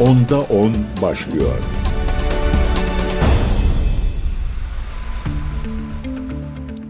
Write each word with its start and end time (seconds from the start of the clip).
Onda 0.00 0.40
10 0.40 0.72
başlıyor. 1.02 1.54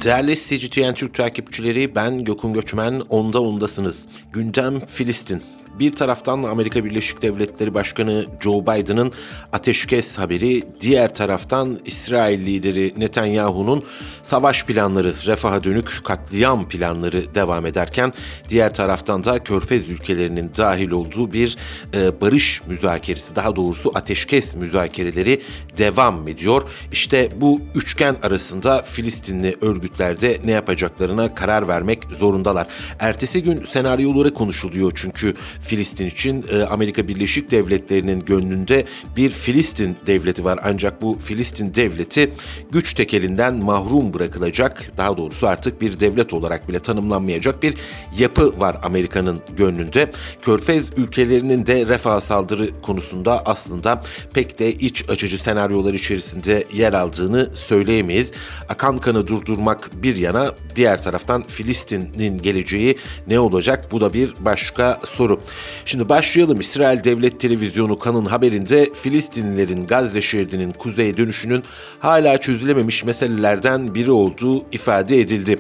Değerli 0.04 0.36
CGTN 0.36 0.94
Türk 0.94 1.14
takipçileri 1.14 1.94
ben 1.94 2.24
Gökün 2.24 2.52
Göçmen, 2.52 3.00
onda 3.08 3.42
ondasınız. 3.42 4.08
Gündem 4.32 4.80
Filistin. 4.80 5.42
Bir 5.80 5.92
taraftan 5.92 6.42
Amerika 6.42 6.84
Birleşik 6.84 7.22
Devletleri 7.22 7.74
Başkanı 7.74 8.26
Joe 8.40 8.62
Biden'ın 8.62 9.12
ateşkes 9.52 10.18
haberi, 10.18 10.62
diğer 10.80 11.14
taraftan 11.14 11.78
İsrail 11.84 12.46
lideri 12.46 12.94
Netanyahu'nun 12.96 13.84
savaş 14.22 14.64
planları, 14.64 15.14
refaha 15.26 15.64
dönük 15.64 16.04
katliam 16.04 16.68
planları 16.68 17.34
devam 17.34 17.66
ederken 17.66 18.12
diğer 18.48 18.74
taraftan 18.74 19.24
da 19.24 19.44
Körfez 19.44 19.90
ülkelerinin 19.90 20.50
dahil 20.58 20.90
olduğu 20.90 21.32
bir 21.32 21.56
e, 21.94 22.20
barış 22.20 22.62
müzakeresi, 22.66 23.36
daha 23.36 23.56
doğrusu 23.56 23.90
ateşkes 23.94 24.54
müzakereleri 24.54 25.42
devam 25.78 26.28
ediyor. 26.28 26.62
İşte 26.92 27.28
bu 27.36 27.60
üçgen 27.74 28.16
arasında 28.22 28.82
Filistinli 28.82 29.56
örgütlerde 29.60 30.40
ne 30.44 30.50
yapacaklarına 30.50 31.34
karar 31.34 31.68
vermek 31.68 32.04
zorundalar. 32.12 32.66
Ertesi 32.98 33.42
gün 33.42 33.64
senaryoları 33.64 34.34
konuşuluyor 34.34 34.92
çünkü 34.94 35.34
Filistin 35.70 36.06
için 36.06 36.44
e, 36.52 36.62
Amerika 36.62 37.08
Birleşik 37.08 37.50
Devletleri'nin 37.50 38.20
gönlünde 38.20 38.84
bir 39.16 39.30
Filistin 39.30 39.96
devleti 40.06 40.44
var. 40.44 40.60
Ancak 40.64 41.02
bu 41.02 41.18
Filistin 41.18 41.74
devleti 41.74 42.32
güç 42.70 42.94
tekelinden 42.94 43.54
mahrum 43.54 44.14
bırakılacak. 44.14 44.92
Daha 44.96 45.16
doğrusu 45.16 45.46
artık 45.46 45.80
bir 45.80 46.00
devlet 46.00 46.34
olarak 46.34 46.68
bile 46.68 46.78
tanımlanmayacak 46.78 47.62
bir 47.62 47.74
yapı 48.18 48.60
var 48.60 48.76
Amerika'nın 48.82 49.40
gönlünde. 49.56 50.10
Körfez 50.42 50.90
ülkelerinin 50.96 51.66
de 51.66 51.86
refah 51.86 52.20
saldırı 52.20 52.80
konusunda 52.80 53.42
aslında 53.46 54.02
pek 54.34 54.58
de 54.58 54.72
iç 54.72 55.08
açıcı 55.08 55.42
senaryolar 55.42 55.94
içerisinde 55.94 56.64
yer 56.72 56.92
aldığını 56.92 57.50
söyleyemeyiz. 57.54 58.32
Akan 58.68 58.98
kanı 58.98 59.26
durdurmak 59.26 59.90
bir 60.02 60.16
yana 60.16 60.54
diğer 60.76 61.02
taraftan 61.02 61.44
Filistin'in 61.48 62.38
geleceği 62.38 62.98
ne 63.26 63.40
olacak? 63.40 63.92
Bu 63.92 64.00
da 64.00 64.12
bir 64.12 64.34
başka 64.40 65.00
soru. 65.04 65.40
Şimdi 65.84 66.08
başlayalım. 66.08 66.60
İsrail 66.60 67.04
Devlet 67.04 67.40
Televizyonu 67.40 67.98
Kan'ın 67.98 68.24
haberinde 68.24 68.88
Filistinlilerin 68.94 69.86
Gazze 69.86 70.22
şeridinin 70.22 70.72
kuzeye 70.72 71.16
dönüşünün 71.16 71.62
hala 71.98 72.38
çözülememiş 72.38 73.04
meselelerden 73.04 73.94
biri 73.94 74.10
olduğu 74.10 74.64
ifade 74.72 75.20
edildi. 75.20 75.58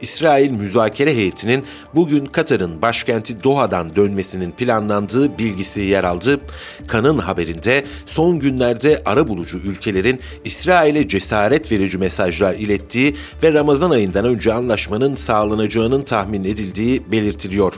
İsrail 0.00 0.50
müzakere 0.50 1.14
heyetinin 1.16 1.64
bugün 1.94 2.26
Katar'ın 2.26 2.82
başkenti 2.82 3.44
Doha'dan 3.44 3.96
dönmesinin 3.96 4.50
planlandığı 4.50 5.38
bilgisi 5.38 5.80
yer 5.80 6.04
aldı. 6.04 6.40
Kan'ın 6.86 7.18
haberinde 7.18 7.84
son 8.06 8.38
günlerde 8.38 9.02
ara 9.04 9.28
bulucu 9.28 9.58
ülkelerin 9.58 10.20
İsrail'e 10.44 11.08
cesaret 11.08 11.72
verici 11.72 11.98
mesajlar 11.98 12.54
ilettiği 12.54 13.16
ve 13.42 13.52
Ramazan 13.52 13.90
ayından 13.90 14.24
önce 14.24 14.52
anlaşmanın 14.52 15.14
sağlanacağının 15.14 16.02
tahmin 16.02 16.44
edildiği 16.44 17.12
belirtiliyor. 17.12 17.74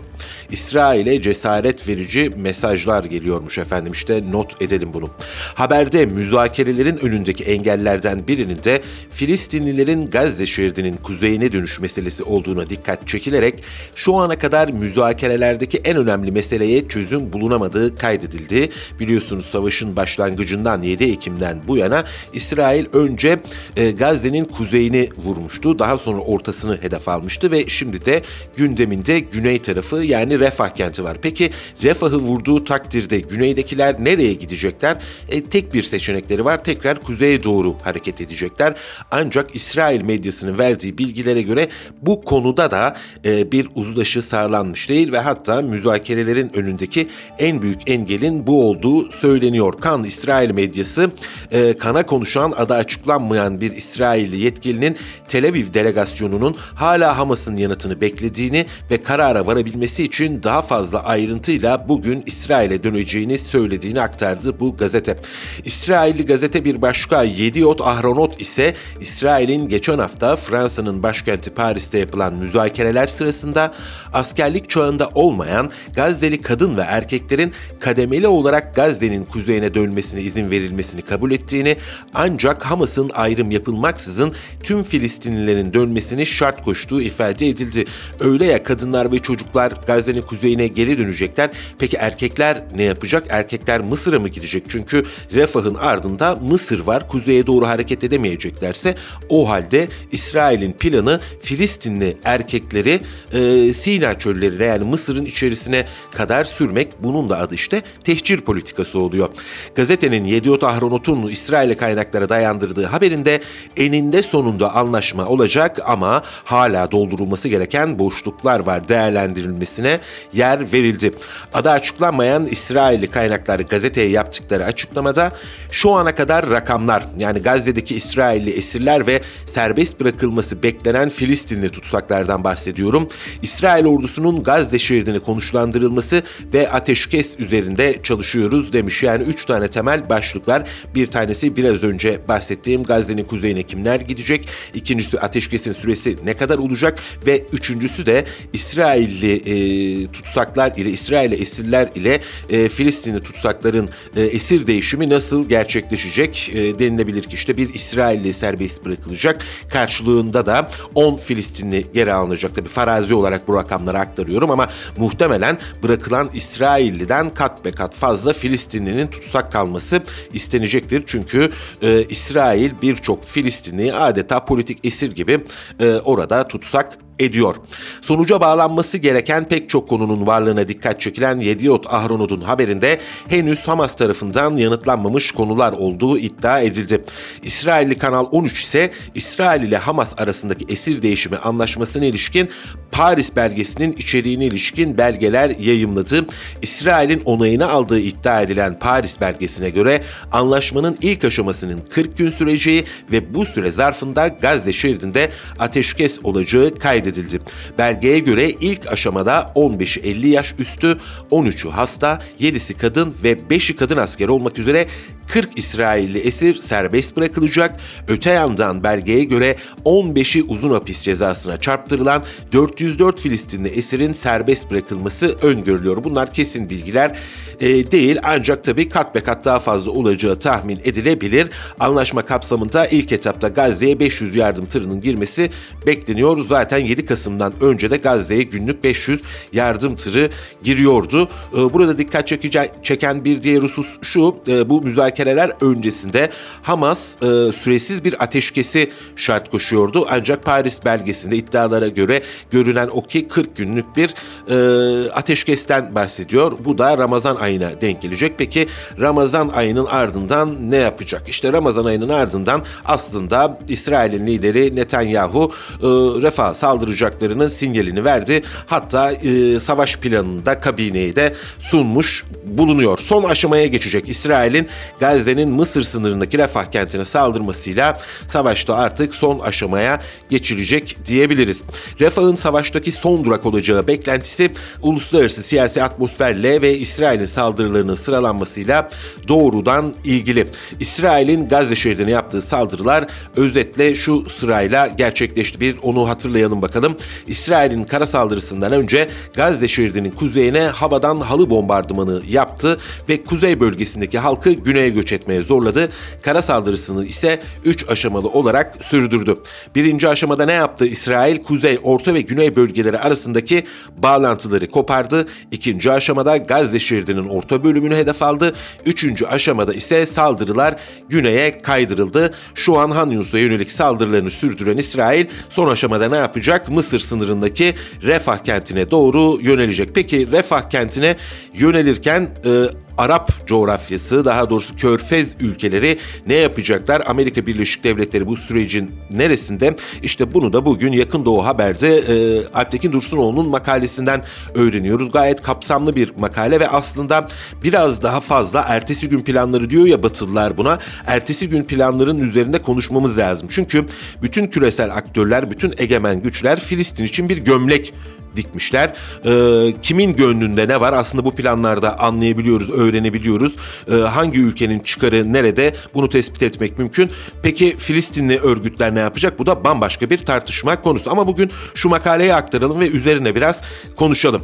İsrail'e 0.51 1.23
cesaret 1.23 1.54
verici 1.89 2.31
mesajlar 2.37 3.05
geliyormuş 3.05 3.59
efendim 3.59 3.93
işte 3.93 4.23
not 4.31 4.63
edelim 4.63 4.91
bunu. 4.95 5.11
Haberde 5.55 6.07
müzakerelerin 6.07 6.97
önündeki 6.97 7.45
engellerden 7.45 8.29
birinin 8.29 8.65
de 8.65 8.83
Filistinlilerin 9.11 10.07
Gazze 10.07 10.47
şeridinin 10.47 10.97
kuzeyine 10.97 11.53
dönüş 11.53 11.81
meselesi 11.81 12.23
olduğuna 12.23 12.71
dikkat 12.71 13.09
çekilerek 13.09 13.63
şu 13.95 14.15
ana 14.15 14.39
kadar 14.39 14.69
müzakerelerdeki 14.69 15.79
en 15.79 15.97
önemli 15.97 16.33
meseleye 16.33 16.89
çözüm 16.89 17.33
bulunamadığı 17.33 17.99
kaydedildi. 17.99 18.69
Biliyorsunuz 19.01 19.45
savaşın 19.45 19.97
başlangıcından 19.97 20.83
7 20.83 21.05
Ekim'den 21.05 21.61
bu 21.69 21.77
yana 21.77 22.05
İsrail 22.33 22.87
önce 22.93 23.39
e, 23.77 23.91
Gazze'nin 23.91 24.45
kuzeyini 24.45 25.09
vurmuştu. 25.25 25.79
Daha 25.79 25.99
sonra 25.99 26.21
ortasını 26.21 26.83
hedef 26.83 27.09
almıştı 27.09 27.51
ve 27.51 27.69
şimdi 27.69 28.05
de 28.05 28.23
gündeminde 28.57 29.21
güney 29.21 29.59
tarafı 29.63 29.97
yani 29.97 30.41
Refah 30.41 30.69
kenti 30.69 31.05
var. 31.05 31.17
Peki 31.23 31.44
Refah'ı 31.83 32.17
vurduğu 32.17 32.65
takdirde 32.65 33.21
güneydekiler 33.21 34.05
nereye 34.05 34.35
gidecekler? 34.35 34.97
E, 35.29 35.45
tek 35.45 35.75
bir 35.75 35.83
seçenekleri 35.83 36.45
var. 36.45 36.65
Tekrar 36.65 37.01
kuzeye 37.01 37.45
doğru 37.45 37.77
hareket 37.83 38.21
edecekler. 38.21 38.75
Ancak 39.11 39.55
İsrail 39.55 40.03
medyasının 40.03 40.59
verdiği 40.59 40.99
bilgilere 40.99 41.43
göre 41.43 41.69
bu 42.03 42.25
konuda 42.25 42.71
da 42.71 42.97
e, 43.25 43.53
bir 43.53 43.69
uzlaşı 43.75 44.23
sağlanmış 44.23 44.89
değil 44.89 45.13
ve 45.13 45.19
hatta 45.19 45.63
müzakerelerin 45.63 46.51
önündeki 46.57 47.09
en 47.39 47.63
büyük 47.63 47.91
engelin 47.91 48.47
bu 48.47 48.69
olduğu 48.69 49.11
söyleniyor. 49.11 49.75
Kan 49.81 50.05
İsrail 50.05 50.51
medyası 50.51 51.11
e, 51.53 51.75
kana 51.77 52.07
konuşan 52.07 52.53
adı 52.57 52.75
açıklanmayan 52.75 53.61
bir 53.61 53.73
İsrailli 53.73 54.37
yetkilinin 54.37 54.97
Tel 55.29 55.49
Aviv 55.49 55.75
delegasyonunun 55.75 56.57
hala 56.75 57.19
Hamas'ın 57.19 57.57
yanıtını 57.57 58.01
beklediğini 58.01 58.67
ve 58.91 59.03
karara 59.03 59.47
varabilmesi 59.47 60.05
için 60.05 60.43
daha 60.43 60.63
fazla 60.63 61.05
ayrıntıyla 61.35 61.89
bugün 61.89 62.23
İsrail'e 62.27 62.85
döneceğini 62.85 63.39
söylediğini 63.39 64.01
aktardı 64.01 64.61
bu 64.61 64.77
gazete. 64.77 65.17
İsrailli 65.65 66.27
gazete 66.27 66.65
bir 66.65 66.83
başka 66.83 67.23
Yediot 67.23 67.81
Ahronot 67.81 68.41
ise 68.41 68.75
İsrail'in 69.01 69.69
geçen 69.69 69.99
hafta 69.99 70.37
Fransa'nın 70.37 71.03
başkenti 71.03 71.51
Paris'te 71.51 71.99
yapılan 71.99 72.35
müzakereler 72.35 73.07
sırasında 73.07 73.75
askerlik 74.13 74.71
çağında 74.71 75.11
olmayan 75.15 75.71
Gazze'li 75.97 76.41
kadın 76.41 76.77
ve 76.77 76.81
erkeklerin 76.81 77.53
kademeli 77.81 78.29
olarak 78.29 78.75
Gazze'nin 78.75 79.25
kuzeyine 79.25 79.75
dönmesine 79.75 80.23
izin 80.23 80.51
verilmesini 80.51 81.03
kabul 81.03 81.31
ettiğini 81.31 81.77
ancak 82.15 82.65
Hamas'ın 82.65 83.11
ayrım 83.15 83.51
yapılmaksızın 83.51 84.33
tüm 84.63 84.85
Filistinlilerin 84.85 85.73
dönmesini 85.73 86.27
şart 86.27 86.65
koştuğu 86.65 87.03
ifade 87.03 87.49
edildi. 87.49 87.85
Öyle 88.21 88.45
ya 88.45 88.63
kadınlar 88.63 89.13
ve 89.13 89.19
çocuklar 89.19 89.73
Gazze'nin 89.87 90.23
kuzeyine 90.23 90.67
geri 90.67 90.99
dönecekler. 91.25 91.51
Peki 91.79 91.97
erkekler 91.97 92.63
ne 92.77 92.83
yapacak? 92.83 93.27
Erkekler 93.29 93.81
Mısır'a 93.81 94.19
mı 94.19 94.29
gidecek? 94.29 94.65
Çünkü 94.69 95.03
Refah'ın 95.35 95.75
ardında 95.75 96.37
Mısır 96.37 96.81
var. 96.81 97.09
Kuzeye 97.09 97.47
doğru 97.47 97.67
hareket 97.67 98.05
edemeyeceklerse 98.05 98.95
o 99.29 99.49
halde 99.49 99.89
İsrail'in 100.13 100.73
planı 100.73 101.21
Filistinli 101.43 102.17
erkekleri 102.25 103.01
e, 103.33 103.75
Sina 103.75 104.19
çöllerine 104.19 104.65
yani 104.65 104.85
Mısır'ın 104.85 105.25
içerisine 105.25 105.85
kadar 106.13 106.45
sürmek. 106.45 106.89
Bunun 107.03 107.31
da 107.31 107.39
adı 107.39 107.55
işte 107.55 107.83
tehcir 108.05 108.41
politikası 108.41 108.99
oluyor. 108.99 109.29
Gazetenin 109.75 110.25
Yediot 110.25 110.65
Ahronot'un 110.65 111.29
İsrail'e 111.29 111.77
kaynaklara 111.77 112.29
dayandırdığı 112.29 112.87
haberinde 112.87 113.41
eninde 113.77 114.23
sonunda 114.23 114.75
anlaşma 114.75 115.27
olacak 115.27 115.81
ama 115.87 116.23
hala 116.45 116.91
doldurulması 116.91 117.49
gereken 117.49 117.99
boşluklar 117.99 118.61
var 118.61 118.89
değerlendirilmesine 118.89 120.01
yer 120.33 120.73
verildi. 120.73 121.14
Adı 121.53 121.71
açıklanmayan 121.71 122.47
İsrailli 122.47 123.11
kaynaklar 123.11 123.61
gazeteye 123.61 124.09
yaptıkları 124.09 124.65
açıklamada 124.65 125.33
şu 125.71 125.93
ana 125.93 126.15
kadar 126.15 126.51
rakamlar 126.51 127.05
yani 127.19 127.39
Gazze'deki 127.39 127.95
İsrailli 127.95 128.51
esirler 128.51 129.07
ve 129.07 129.21
serbest 129.47 130.01
bırakılması 130.01 130.63
beklenen 130.63 131.09
Filistinli 131.09 131.69
tutsaklardan 131.69 132.45
bahsediyorum. 132.45 133.09
İsrail 133.43 133.87
ordusunun 133.87 134.43
Gazze 134.43 134.79
şeridini 134.79 135.21
konuşlandırılması 135.21 136.23
ve 136.55 136.71
ateşkes 136.71 137.41
üzerinde 137.41 138.03
çalışıyoruz 138.03 138.73
demiş. 138.73 139.03
Yani 139.03 139.23
üç 139.23 139.45
tane 139.45 139.69
temel 139.69 140.09
başlık 140.09 140.49
var. 140.49 140.63
Bir 140.95 141.07
tanesi 141.07 141.57
biraz 141.57 141.85
önce 141.85 142.21
bahsettiğim 142.29 142.83
Gazze'nin 142.83 143.25
kuzeyine 143.25 143.63
kimler 143.63 144.01
gidecek? 144.01 144.49
İkincisi 144.75 145.21
ateşkesin 145.21 145.73
süresi 145.73 146.17
ne 146.25 146.35
kadar 146.35 146.59
olacak? 146.59 146.99
Ve 147.27 147.45
üçüncüsü 147.53 148.07
de 148.07 148.25
İsrailli 148.53 149.33
e, 149.37 150.07
tutsaklar 150.13 150.73
ile 150.77 150.91
İsrail'e 151.05 151.35
esirler 151.35 151.91
ile 151.95 152.21
e, 152.51 152.69
Filistinli 152.69 153.21
tutsakların 153.21 153.89
e, 154.17 154.23
esir 154.23 154.67
değişimi 154.67 155.09
nasıl 155.09 155.49
gerçekleşecek 155.49 156.51
e, 156.55 156.79
denilebilir 156.79 157.23
ki 157.23 157.35
işte 157.35 157.57
bir 157.57 157.75
İsrailli 157.75 158.33
serbest 158.33 158.85
bırakılacak. 158.85 159.45
Karşılığında 159.69 160.47
da 160.47 160.71
10 160.95 161.17
Filistinli 161.17 161.87
geri 161.95 162.13
alınacak. 162.13 162.55
Tabi 162.55 162.69
farazi 162.69 163.15
olarak 163.15 163.49
bu 163.49 163.57
rakamları 163.57 163.99
aktarıyorum 163.99 164.51
ama 164.51 164.69
muhtemelen 164.97 165.59
bırakılan 165.83 166.31
İsrailli'den 166.35 167.31
kat 167.35 167.65
be 167.65 167.73
kat 167.73 167.95
fazla 167.95 168.33
Filistinlinin 168.33 169.07
tutsak 169.07 169.53
kalması 169.53 170.03
istenecektir. 170.33 171.03
Çünkü 171.07 171.51
e, 171.83 172.05
İsrail 172.09 172.71
birçok 172.83 173.25
Filistinli 173.25 173.95
adeta 173.95 174.45
politik 174.45 174.79
esir 174.85 175.13
gibi 175.13 175.41
e, 175.81 175.95
orada 175.95 176.49
tutsak 176.49 177.04
ediyor. 177.19 177.57
Sonuca 178.03 178.41
bağlanması 178.41 178.99
gereken 178.99 179.45
pek 179.49 179.69
çok 179.69 179.89
konunun 179.89 180.27
varlığına 180.27 180.69
dikkat 180.69 181.01
çekilen 181.01 181.41
Yediot 181.41 181.95
Ahronud'un 181.95 182.41
haberinde 182.41 183.01
henüz 183.29 183.69
Hamas 183.69 183.95
tarafından 183.95 184.57
yanıtlanmamış 184.57 185.33
konular 185.33 185.73
olduğu 185.73 186.19
iddia 186.19 186.61
edildi. 186.61 187.05
İsrailli 187.43 187.99
Kanal 187.99 188.27
13 188.33 188.63
ise 188.63 188.91
İsrail 189.15 189.63
ile 189.63 189.77
Hamas 189.77 190.21
arasındaki 190.21 190.65
esir 190.69 191.03
değişimi 191.03 191.37
anlaşmasına 191.37 192.05
ilişkin 192.05 192.51
Paris 192.93 193.37
belgesinin 193.37 193.93
içeriğine 193.93 194.45
ilişkin 194.45 194.99
belgeler 194.99 195.51
yayımladı. 195.51 196.27
İsrail'in 196.63 197.23
onayını 197.25 197.71
aldığı 197.71 198.01
iddia 198.01 198.43
edilen 198.43 198.79
Paris 198.79 199.21
belgesine 199.21 199.71
göre 199.71 200.05
anlaşmanın 200.33 200.97
ilk 201.03 201.25
aşamasının 201.25 201.81
40 201.91 202.19
gün 202.19 202.31
süreceği 202.31 202.85
ve 203.13 203.35
bu 203.35 203.45
süre 203.45 203.71
zarfında 203.71 204.29
Gazze 204.29 204.73
şeridinde 204.73 205.31
ateşkes 205.59 206.19
olacağı 206.23 206.75
kaydedildi. 207.05 207.41
Belgeye 207.79 208.19
göre 208.19 208.51
ilk 208.51 208.93
aşamada 208.93 209.53
15'i 209.55 210.09
50 210.09 210.29
yaş 210.29 210.55
üstü, 210.59 210.99
13'ü 211.31 211.71
hasta, 211.71 212.19
7'si 212.41 212.75
kadın 212.75 213.15
ve 213.25 213.33
5'i 213.33 213.77
kadın 213.77 213.97
asker 213.97 214.29
olmak 214.29 214.59
üzere 214.59 214.87
40 215.35 215.59
İsrailli 215.59 216.19
esir 216.19 216.55
serbest 216.55 217.17
bırakılacak. 217.17 217.77
Öte 218.09 218.31
yandan 218.31 218.85
belgeye 218.85 219.25
göre 219.25 219.57
15'i 219.85 220.43
uzun 220.43 220.71
hapis 220.71 221.03
cezasına 221.03 221.57
çarptırılan 221.57 222.25
404 222.53 223.21
Filistinli 223.21 223.69
esirin 223.69 224.13
serbest 224.13 224.71
bırakılması 224.71 225.37
öngörülüyor. 225.43 226.05
Bunlar 226.05 226.33
kesin 226.33 226.71
bilgiler 226.71 227.19
e, 227.61 227.91
değil 227.91 228.19
ancak 228.23 228.65
tabii 228.65 228.89
kat 228.89 229.15
be 229.15 229.21
kat 229.21 229.45
daha 229.45 229.61
fazla 229.61 229.91
olacağı 229.91 230.39
tahmin 230.39 230.81
edilebilir. 230.85 231.51
Anlaşma 231.81 232.25
kapsamında 232.25 232.87
ilk 232.87 233.13
etapta 233.13 233.49
Gazze'ye 233.49 234.01
500 234.01 234.37
yardım 234.37 234.67
tırının 234.67 235.01
girmesi 235.01 235.51
bekleniyor. 235.87 236.39
Zaten 236.39 236.79
7 236.79 237.07
Kasım'dan 237.07 237.53
önce 237.61 237.91
de 237.91 237.97
Gazze'ye 237.97 238.43
günlük 238.43 238.85
500 238.85 239.23
yardım 239.53 239.97
tırı 239.97 240.31
giriyordu. 240.63 241.29
E, 241.53 241.57
burada 241.75 241.99
dikkat 241.99 242.27
çekici, 242.27 242.71
çeken 242.83 243.25
bir 243.25 243.43
diğer 243.43 243.63
husus 243.63 243.99
şu 244.03 244.37
e, 244.49 244.71
bu 244.71 244.83
müzakereler 245.25 245.53
öncesinde 245.61 246.31
Hamas 246.63 247.17
e, 247.23 247.53
süresiz 247.53 248.05
bir 248.05 248.23
ateşkesi 248.23 248.91
şart 249.17 249.51
koşuyordu. 249.51 250.07
Ancak 250.11 250.45
Paris 250.45 250.85
belgesinde 250.85 251.37
iddialara 251.37 251.89
göre 251.89 252.23
görünen 252.51 252.89
o 252.93 253.03
ki 253.03 253.29
40 253.29 253.57
günlük 253.57 253.97
bir 253.97 254.15
e, 254.51 255.11
ateşkesten 255.11 255.95
bahsediyor. 255.95 256.53
Bu 256.65 256.79
da 256.79 256.99
Ramazan 256.99 257.37
ayına 257.37 257.81
denk 257.81 258.03
gelecek. 258.03 258.35
Peki 258.39 258.69
Ramazan 259.01 259.49
ayının 259.49 259.87
ardından 259.87 260.71
ne 260.71 260.77
yapacak? 260.77 261.23
İşte 261.29 261.53
Ramazan 261.53 261.85
ayının 261.85 262.09
ardından 262.09 262.63
aslında 262.85 263.59
İsrail'in 263.69 264.27
lideri 264.27 264.77
Netanyahu 264.77 265.53
e, 265.83 265.87
Refah 266.23 266.55
saldıracaklarının 266.55 267.49
sinyalini 267.49 268.05
verdi. 268.05 268.43
Hatta 268.67 269.13
e, 269.13 269.61
savaş 269.61 269.97
planını 269.97 270.47
da 270.47 270.61
kabineye 270.61 271.17
de 271.17 271.35
sunmuş 271.59 272.25
bulunuyor. 272.45 272.99
Son 272.99 273.23
aşamaya 273.23 273.67
geçecek 273.67 274.09
İsrail'in 274.09 274.69
Gazze'nin 275.05 275.49
Mısır 275.49 275.83
sınırındaki 275.83 276.39
Refah 276.39 276.65
kentine 276.65 277.05
saldırmasıyla 277.05 277.99
savaşta 278.29 278.75
artık 278.75 279.15
son 279.15 279.39
aşamaya 279.39 280.01
geçilecek 280.31 280.97
diyebiliriz. 281.07 281.63
Refah'ın 282.01 282.35
savaştaki 282.35 282.93
son 282.93 283.25
durak 283.25 283.47
olacağı 283.47 283.87
beklentisi 283.87 284.53
uluslararası 284.83 285.43
siyasi 285.43 285.83
atmosferle 285.83 286.63
ve 286.63 286.79
İsrail'in 286.79 287.25
saldırılarının 287.25 287.95
sıralanmasıyla 287.95 288.89
doğrudan 289.29 289.95
ilgili. 290.05 290.49
İsrail'in 290.81 291.49
Gazze 291.49 291.77
şeridine 291.77 292.11
yaptığı 292.11 292.43
saldırılar 292.43 293.07
özetle 293.37 293.95
şu 293.95 294.29
sırayla 294.29 294.87
gerçekleşti. 294.87 295.61
Bir 295.61 295.77
onu 295.83 296.09
hatırlayalım 296.09 296.63
bakalım. 296.63 296.97
İsrail'in 297.27 297.85
kara 297.85 298.07
saldırısından 298.07 298.73
önce 298.73 299.09
Gazze 299.35 299.69
şeridinin 299.69 300.11
kuzeyine 300.11 300.61
havadan 300.61 301.21
halı 301.21 301.51
bombardımanı 301.51 302.23
yaptı 302.29 302.79
ve 303.09 303.23
kuzey 303.23 303.61
bölgesindeki 303.61 304.19
halkı 304.19 304.53
güneye 304.53 304.94
göç 304.95 305.13
etmeye 305.13 305.43
zorladı. 305.43 305.89
Kara 306.23 306.43
saldırısını 306.43 307.05
ise 307.05 307.41
3 307.65 307.89
aşamalı 307.89 308.29
olarak 308.29 308.77
sürdürdü. 308.81 309.39
Birinci 309.75 310.09
aşamada 310.09 310.45
ne 310.47 310.53
yaptı 310.53 310.87
İsrail? 310.87 311.43
Kuzey, 311.43 311.79
orta 311.83 312.15
ve 312.15 312.21
güney 312.21 312.57
bölgeleri 312.57 312.99
arasındaki 312.99 313.65
bağlantıları 313.97 314.71
kopardı. 314.71 315.27
İkinci 315.51 315.93
aşamada 315.93 316.37
Gazze 316.37 316.79
şeridinin 316.79 317.29
orta 317.29 317.65
bölümünü 317.65 317.97
hedef 317.97 318.23
aldı. 318.23 318.55
Üçüncü 318.85 319.27
aşamada 319.27 319.75
ise 319.75 320.07
saldırılar 320.07 320.77
güneye 321.09 321.59
kaydırıldı. 321.59 322.35
Şu 322.55 322.79
an 322.79 322.91
Han 322.91 323.11
Yunus'a 323.11 323.39
yönelik 323.39 323.71
saldırılarını 323.73 324.31
sürdüren 324.31 324.77
İsrail 324.77 325.27
son 325.51 325.69
aşamada 325.69 326.09
ne 326.09 326.17
yapacak? 326.17 326.69
Mısır 326.69 326.99
sınırındaki 326.99 327.75
Refah 328.03 328.39
kentine 328.39 328.91
doğru 328.91 329.39
yönelecek. 329.43 329.91
Peki 329.95 330.33
Refah 330.33 330.71
kentine 330.71 331.17
yönelirken 331.55 332.23
e, 332.23 332.51
Arap 332.99 333.47
coğrafyası 333.47 334.25
daha 334.25 334.51
doğrusu 334.51 334.77
Körfez 334.77 335.37
ülkeleri 335.41 335.99
ne 336.27 336.35
yapacaklar? 336.35 337.03
Amerika 337.07 337.47
Birleşik 337.47 337.85
Devletleri 337.85 338.27
bu 338.27 338.37
sürecin 338.37 338.91
neresinde? 339.11 339.77
İşte 340.03 340.35
bunu 340.35 340.53
da 340.53 340.67
bugün 340.67 340.93
Yakın 340.93 341.25
Doğu 341.25 341.47
Haber'de 341.47 341.99
e, 341.99 342.47
Alptekin 342.55 342.93
Dursunoğlu'nun 342.93 343.49
makalesinden 343.49 344.23
öğreniyoruz. 344.55 345.13
Gayet 345.13 345.43
kapsamlı 345.43 345.97
bir 345.97 346.13
makale 346.19 346.61
ve 346.61 346.69
aslında 346.69 347.27
biraz 347.63 348.03
daha 348.03 348.21
fazla 348.21 348.65
ertesi 348.69 349.09
gün 349.09 349.21
planları 349.21 349.71
diyor 349.71 349.87
ya 349.87 350.03
Batılılar 350.03 350.57
buna. 350.57 350.79
Ertesi 351.07 351.49
gün 351.49 351.63
planların 351.63 352.19
üzerinde 352.19 352.63
konuşmamız 352.63 353.19
lazım. 353.19 353.49
Çünkü 353.51 353.87
bütün 354.23 354.47
küresel 354.47 354.91
aktörler, 354.91 355.51
bütün 355.51 355.75
egemen 355.79 356.23
güçler 356.23 356.61
Filistin 356.61 357.05
için 357.05 357.29
bir 357.29 357.39
gömlek 357.39 357.95
dikmişler. 358.37 358.95
E, 359.25 359.75
kimin 359.83 360.17
gönlünde 360.17 360.69
ne 360.69 360.81
var 360.81 360.93
aslında 360.93 361.25
bu 361.25 361.35
planlarda 361.35 362.01
anlayabiliyoruz, 362.01 362.71
öğrenebiliyoruz. 362.71 363.57
E, 363.93 363.95
hangi 363.95 364.41
ülkenin 364.41 364.79
çıkarı 364.79 365.33
nerede 365.33 365.75
bunu 365.95 366.09
tespit 366.09 366.43
etmek 366.43 366.79
mümkün. 366.79 367.11
Peki 367.43 367.77
Filistinli 367.79 368.39
örgütler 368.39 368.95
ne 368.95 369.01
yapacak? 369.01 369.39
Bu 369.39 369.47
da 369.47 369.65
bambaşka 369.65 370.11
bir 370.11 370.19
tartışma 370.19 370.81
konusu. 370.81 371.11
Ama 371.11 371.27
bugün 371.27 371.51
şu 371.75 371.89
makaleyi 371.89 372.35
aktaralım 372.35 372.81
ve 372.81 372.89
üzerine 372.89 373.35
biraz 373.35 373.61
konuşalım. 373.97 374.43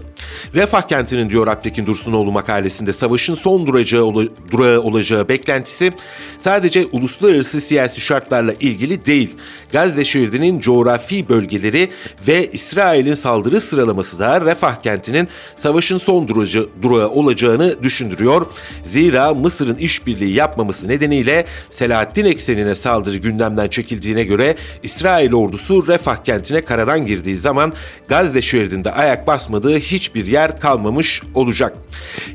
Refah 0.54 0.82
kentinin 0.82 1.30
diyor 1.30 1.46
Alptekin 1.46 1.86
Dursunoğlu 1.86 2.32
makalesinde 2.32 2.92
savaşın 2.92 3.34
son 3.34 3.66
duracağı, 3.66 4.14
durağı 4.50 4.80
olacağı 4.80 5.28
beklentisi 5.28 5.92
sadece 6.38 6.86
uluslararası 6.92 7.60
siyasi 7.60 8.00
şartlarla 8.00 8.52
ilgili 8.52 9.06
değil. 9.06 9.36
Gazze 9.72 10.04
şeridinin 10.04 10.60
coğrafi 10.60 11.28
bölgeleri 11.28 11.90
ve 12.28 12.50
İsrail'in 12.50 13.14
saldırı 13.14 13.60
sırasında 13.60 13.79
sıralaması 13.80 14.18
da 14.18 14.40
Refah 14.40 14.82
kentinin 14.82 15.28
savaşın 15.56 15.98
son 15.98 16.28
durucu, 16.28 16.70
durağı 16.82 17.08
olacağını 17.08 17.82
düşündürüyor. 17.82 18.46
Zira 18.84 19.34
Mısır'ın 19.34 19.76
işbirliği 19.76 20.34
yapmaması 20.34 20.88
nedeniyle 20.88 21.46
Selahaddin 21.70 22.24
eksenine 22.24 22.74
saldırı 22.74 23.16
gündemden 23.16 23.68
çekildiğine 23.68 24.24
göre 24.24 24.56
İsrail 24.82 25.34
ordusu 25.34 25.86
Refah 25.86 26.24
kentine 26.24 26.64
karadan 26.64 27.06
girdiği 27.06 27.36
zaman 27.36 27.72
Gazze 28.08 28.42
şeridinde 28.42 28.92
ayak 28.92 29.26
basmadığı 29.26 29.78
hiçbir 29.78 30.26
yer 30.26 30.60
kalmamış 30.60 31.22
olacak. 31.34 31.76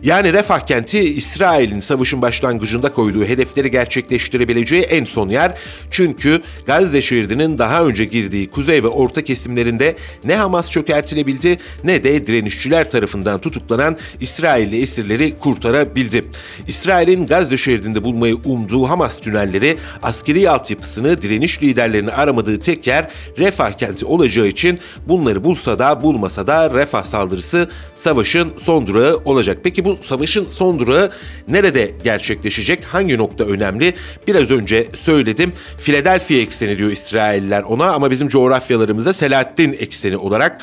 Yani 0.03 0.33
Refah 0.33 0.59
kenti 0.59 0.99
İsrail'in 0.99 1.79
savaşın 1.79 2.21
başlangıcında 2.21 2.93
koyduğu 2.93 3.25
hedefleri 3.25 3.71
gerçekleştirebileceği 3.71 4.81
en 4.81 5.05
son 5.05 5.29
yer. 5.29 5.53
Çünkü 5.91 6.41
Gazze 6.67 7.01
şeridinin 7.01 7.57
daha 7.57 7.83
önce 7.83 8.05
girdiği 8.05 8.49
kuzey 8.49 8.83
ve 8.83 8.87
orta 8.87 9.23
kesimlerinde 9.23 9.95
ne 10.23 10.35
Hamas 10.35 10.69
çökertilebildi 10.69 11.34
edebildi 11.35 11.57
ne 11.83 12.03
de 12.03 12.27
direnişçiler 12.27 12.89
tarafından 12.89 13.41
tutuklanan 13.41 13.97
İsrailli 14.21 14.81
esirleri 14.81 15.37
kurtarabildi. 15.37 16.25
İsrail'in 16.67 17.27
Gazze 17.27 17.57
şeridinde 17.57 18.03
bulmayı 18.03 18.35
umduğu 18.45 18.89
Hamas 18.89 19.19
tünelleri 19.19 19.77
askeri 20.03 20.49
altyapısını 20.49 21.21
direniş 21.21 21.63
liderlerini 21.63 22.11
aramadığı 22.11 22.59
tek 22.59 22.87
yer 22.87 23.09
Refah 23.37 23.71
kenti 23.71 24.05
olacağı 24.05 24.47
için 24.47 24.79
bunları 25.07 25.43
bulsa 25.43 25.79
da 25.79 26.03
bulmasa 26.03 26.47
da 26.47 26.73
Refah 26.73 27.03
saldırısı 27.03 27.69
savaşın 27.95 28.53
son 28.57 28.87
durağı 28.87 29.17
olacak. 29.25 29.57
Peki 29.63 29.85
bu 29.85 29.97
savaşın 30.01 30.49
son 30.49 30.79
durağı 30.79 31.11
nerede 31.47 31.91
gerçekleşecek? 32.03 32.83
Hangi 32.83 33.17
nokta 33.17 33.43
önemli? 33.43 33.93
Biraz 34.27 34.51
önce 34.51 34.87
söyledim. 34.93 35.53
Philadelphia 35.77 36.35
ekseni 36.35 36.77
diyor 36.77 36.91
İsrailler 36.91 37.63
ona 37.63 37.91
ama 37.91 38.11
bizim 38.11 38.27
coğrafyalarımızda 38.27 39.13
Selahaddin 39.13 39.75
ekseni 39.79 40.17
olarak 40.17 40.61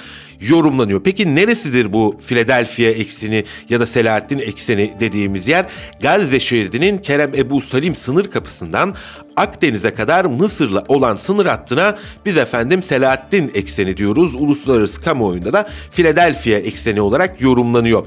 yorumlanıyor. 0.49 1.03
Peki 1.03 1.35
neresidir 1.35 1.93
bu 1.93 2.17
Philadelphia 2.27 2.91
ekseni 2.91 3.45
ya 3.69 3.81
da 3.81 3.87
Selahaddin 3.87 4.39
ekseni 4.39 4.95
dediğimiz 5.01 5.49
yer? 5.49 5.67
Gazze 6.01 6.41
şeridinin 6.41 6.99
Kerem 6.99 7.35
Ebu 7.35 7.61
Salim 7.61 7.95
sınır 7.95 8.31
kapısından 8.31 8.95
Akdeniz'e 9.37 9.95
kadar 9.95 10.25
Mısır'la 10.25 10.85
olan 10.89 11.17
sınır 11.17 11.47
hattına 11.47 11.99
biz 12.27 12.39
efendim 12.39 12.83
Selahaddin 12.83 13.51
ekseni 13.55 13.97
diyoruz. 13.97 14.35
Uluslararası 14.35 15.03
kamuoyunda 15.03 15.53
da 15.53 15.69
Philadelphia 15.91 16.57
ekseni 16.57 17.01
olarak 17.01 17.41
yorumlanıyor. 17.41 18.07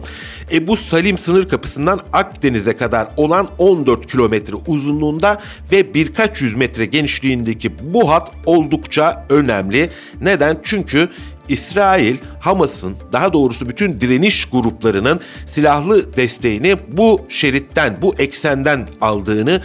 Ebu 0.52 0.78
Salim 0.78 1.18
sınır 1.18 1.50
kapısından 1.50 2.00
Akdeniz'e 2.14 2.76
kadar 2.76 3.08
olan 3.18 3.50
14 3.58 4.12
kilometre 4.12 4.56
uzunluğunda 4.68 5.42
ve 5.72 5.94
birkaç 5.94 6.42
yüz 6.42 6.56
metre 6.56 6.86
genişliğindeki 6.86 7.94
bu 7.94 8.12
hat 8.12 8.32
oldukça 8.46 9.26
önemli. 9.30 9.90
Neden? 10.22 10.58
Çünkü 10.64 11.10
İsrail, 11.50 12.18
Hamas'ın 12.40 12.96
daha 13.14 13.34
doğrusu 13.34 13.70
bütün 13.70 14.00
direniş 14.00 14.46
gruplarının 14.46 15.20
silahlı 15.46 16.16
desteğini 16.16 16.78
bu 16.88 17.26
şeritten, 17.30 17.98
bu 18.02 18.16
eksenden 18.18 18.88
aldığını 19.02 19.62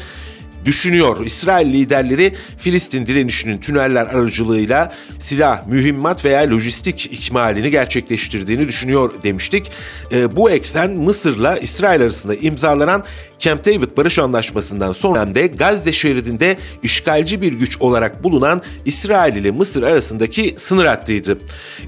düşünüyor. 0.64 1.26
İsrail 1.26 1.72
liderleri 1.72 2.34
Filistin 2.58 3.06
direnişinin 3.06 3.58
tüneller 3.58 4.06
aracılığıyla 4.06 4.92
silah, 5.20 5.66
mühimmat 5.66 6.24
veya 6.24 6.50
lojistik 6.50 7.06
ikmalini 7.12 7.70
gerçekleştirdiğini 7.70 8.68
düşünüyor 8.68 9.14
demiştik. 9.22 9.70
E, 10.12 10.36
bu 10.36 10.50
eksen 10.50 10.90
Mısır'la 10.90 11.56
İsrail 11.56 12.02
arasında 12.02 12.34
imzalanan 12.34 13.04
Camp 13.40 13.64
David 13.64 13.96
Barış 13.96 14.18
Anlaşması'ndan 14.18 14.92
sonra 14.92 15.34
da 15.34 15.46
Gazze 15.46 15.92
şeridinde 15.92 16.56
işgalci 16.82 17.42
bir 17.42 17.52
güç 17.52 17.76
olarak 17.80 18.24
bulunan 18.24 18.62
İsrail 18.84 19.36
ile 19.36 19.50
Mısır 19.50 19.82
arasındaki 19.82 20.54
sınır 20.56 20.84
hattıydı. 20.84 21.38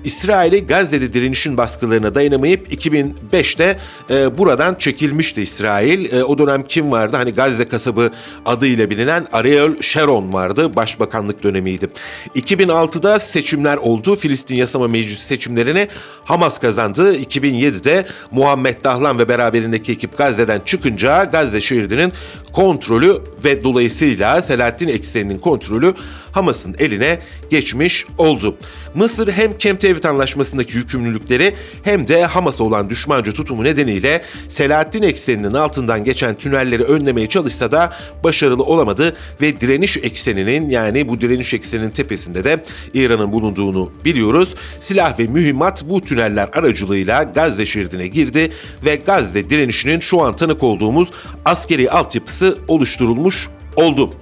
İsrail'i 0.04 0.66
Gazze'de 0.66 1.12
direnişin 1.12 1.56
baskılarına 1.56 2.14
dayanamayıp 2.14 2.73
2005'te 2.73 3.78
e, 4.11 4.38
buradan 4.38 4.75
çekilmişti 4.75 5.42
İsrail. 5.42 6.12
E, 6.12 6.25
o 6.25 6.38
dönem 6.38 6.62
kim 6.62 6.92
vardı? 6.92 7.16
Hani 7.16 7.35
Gazze 7.35 7.68
kasabı 7.68 8.11
adıyla 8.47 8.90
bilinen 8.90 9.26
Ariel 9.32 9.80
Sharon 9.80 10.32
vardı. 10.32 10.76
Başbakanlık 10.76 11.42
dönemiydi. 11.42 11.88
2006'da 12.35 13.18
seçimler 13.18 13.76
oldu. 13.76 14.16
Filistin 14.16 14.56
Yasama 14.56 14.88
Meclisi 14.88 15.26
seçimlerini 15.26 15.88
Hamas 16.25 16.59
kazandı. 16.59 17.16
2007'de 17.16 18.06
Muhammed 18.30 18.85
Dahlan 18.85 19.18
ve 19.18 19.28
beraberindeki 19.28 19.92
ekip 19.92 20.18
Gazze'den 20.18 20.61
çıkınca 20.61 21.25
Gazze 21.25 21.41
şeridinin 21.61 22.12
kontrolü 22.52 23.18
ve 23.44 23.64
dolayısıyla 23.64 24.42
Selahattin 24.42 24.88
ekseninin 24.88 25.38
kontrolü 25.38 25.94
Hamas'ın 26.32 26.75
eline 26.78 27.18
geçmiş 27.50 28.06
oldu. 28.18 28.56
Mısır 28.94 29.32
hem 29.32 29.59
Camp 29.59 29.82
David 29.82 30.04
anlaşmasındaki 30.04 30.76
yükümlülükleri 30.76 31.54
hem 31.82 32.09
de 32.09 32.25
Hamas'a 32.25 32.64
olan 32.64 32.90
düşmanca 32.90 33.32
tutumu 33.32 33.64
nedeniyle 33.64 34.23
Selahattin 34.49 35.02
ekseninin 35.02 35.54
altından 35.54 36.04
geçen 36.04 36.35
tünelleri 36.35 36.82
önlemeye 36.82 37.26
çalışsa 37.26 37.73
da 37.73 37.92
başarılı 38.25 38.62
olamadı 38.62 39.16
ve 39.40 39.61
direniş 39.61 39.97
ekseninin 39.97 40.68
yani 40.68 41.09
bu 41.09 41.21
direniş 41.21 41.54
ekseninin 41.54 41.90
tepesinde 41.90 42.44
de 42.44 42.64
İran'ın 42.94 43.32
bulunduğunu 43.32 43.92
biliyoruz. 44.04 44.54
Silah 44.80 45.18
ve 45.18 45.26
mühimmat 45.26 45.85
bu 45.88 46.00
tüneller 46.00 46.49
aracılığıyla 46.52 47.23
Gazze 47.23 47.66
şeridine 47.66 48.06
girdi 48.06 48.52
ve 48.85 48.97
Gazze 48.97 49.50
direnişinin 49.50 50.00
şu 50.00 50.21
an 50.23 50.37
tanık 50.37 50.62
olduğumuz 50.62 51.11
askeri 51.44 51.90
altyapısı 51.90 52.41
oluşturulmuş 52.68 53.49
oldu. 53.76 54.14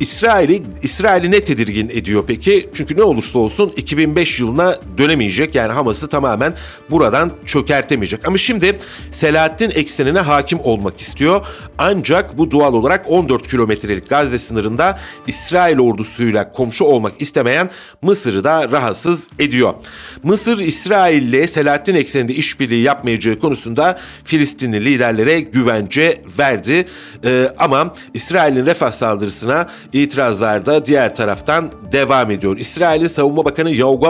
İsrail'i 0.00 0.62
İsrail'i 0.82 1.30
ne 1.30 1.44
tedirgin 1.44 1.88
ediyor 1.88 2.24
peki? 2.26 2.70
Çünkü 2.74 2.96
ne 2.96 3.02
olursa 3.02 3.38
olsun 3.38 3.72
2005 3.76 4.40
yılına 4.40 4.76
dönemeyecek. 4.98 5.54
Yani 5.54 5.72
Hamas'ı 5.72 6.08
tamamen 6.08 6.54
buradan 6.90 7.32
çökertemeyecek. 7.44 8.28
Ama 8.28 8.38
şimdi 8.38 8.78
Selahattin 9.10 9.70
eksenine 9.70 10.20
hakim 10.20 10.60
olmak 10.60 11.00
istiyor. 11.00 11.46
Ancak 11.78 12.38
bu 12.38 12.50
doğal 12.50 12.74
olarak 12.74 13.04
14 13.08 13.48
kilometrelik 13.48 14.08
Gazze 14.08 14.38
sınırında 14.38 14.98
İsrail 15.26 15.78
ordusuyla 15.78 16.52
komşu 16.52 16.84
olmak 16.84 17.22
istemeyen 17.22 17.70
Mısır'ı 18.02 18.44
da 18.44 18.70
rahatsız 18.70 19.28
ediyor. 19.38 19.74
Mısır 20.22 20.58
İsrail'le 20.58 21.46
Selahattin 21.46 21.94
ekseninde 21.94 22.34
işbirliği 22.34 22.82
yapmayacağı 22.82 23.38
konusunda 23.38 23.98
Filistinli 24.24 24.84
liderlere 24.84 25.40
güvence 25.40 26.22
verdi. 26.38 26.84
Ee, 27.24 27.48
ama 27.58 27.94
İsrail'in 28.14 28.66
refah 28.66 28.92
saldırısına 28.92 29.68
itirazlar 29.94 30.66
da 30.66 30.84
diğer 30.84 31.14
taraftan 31.14 31.72
devam 31.92 32.30
ediyor. 32.30 32.56
İsrail'in 32.58 33.06
Savunma 33.06 33.44
Bakanı 33.44 33.74
Yoav 33.74 34.00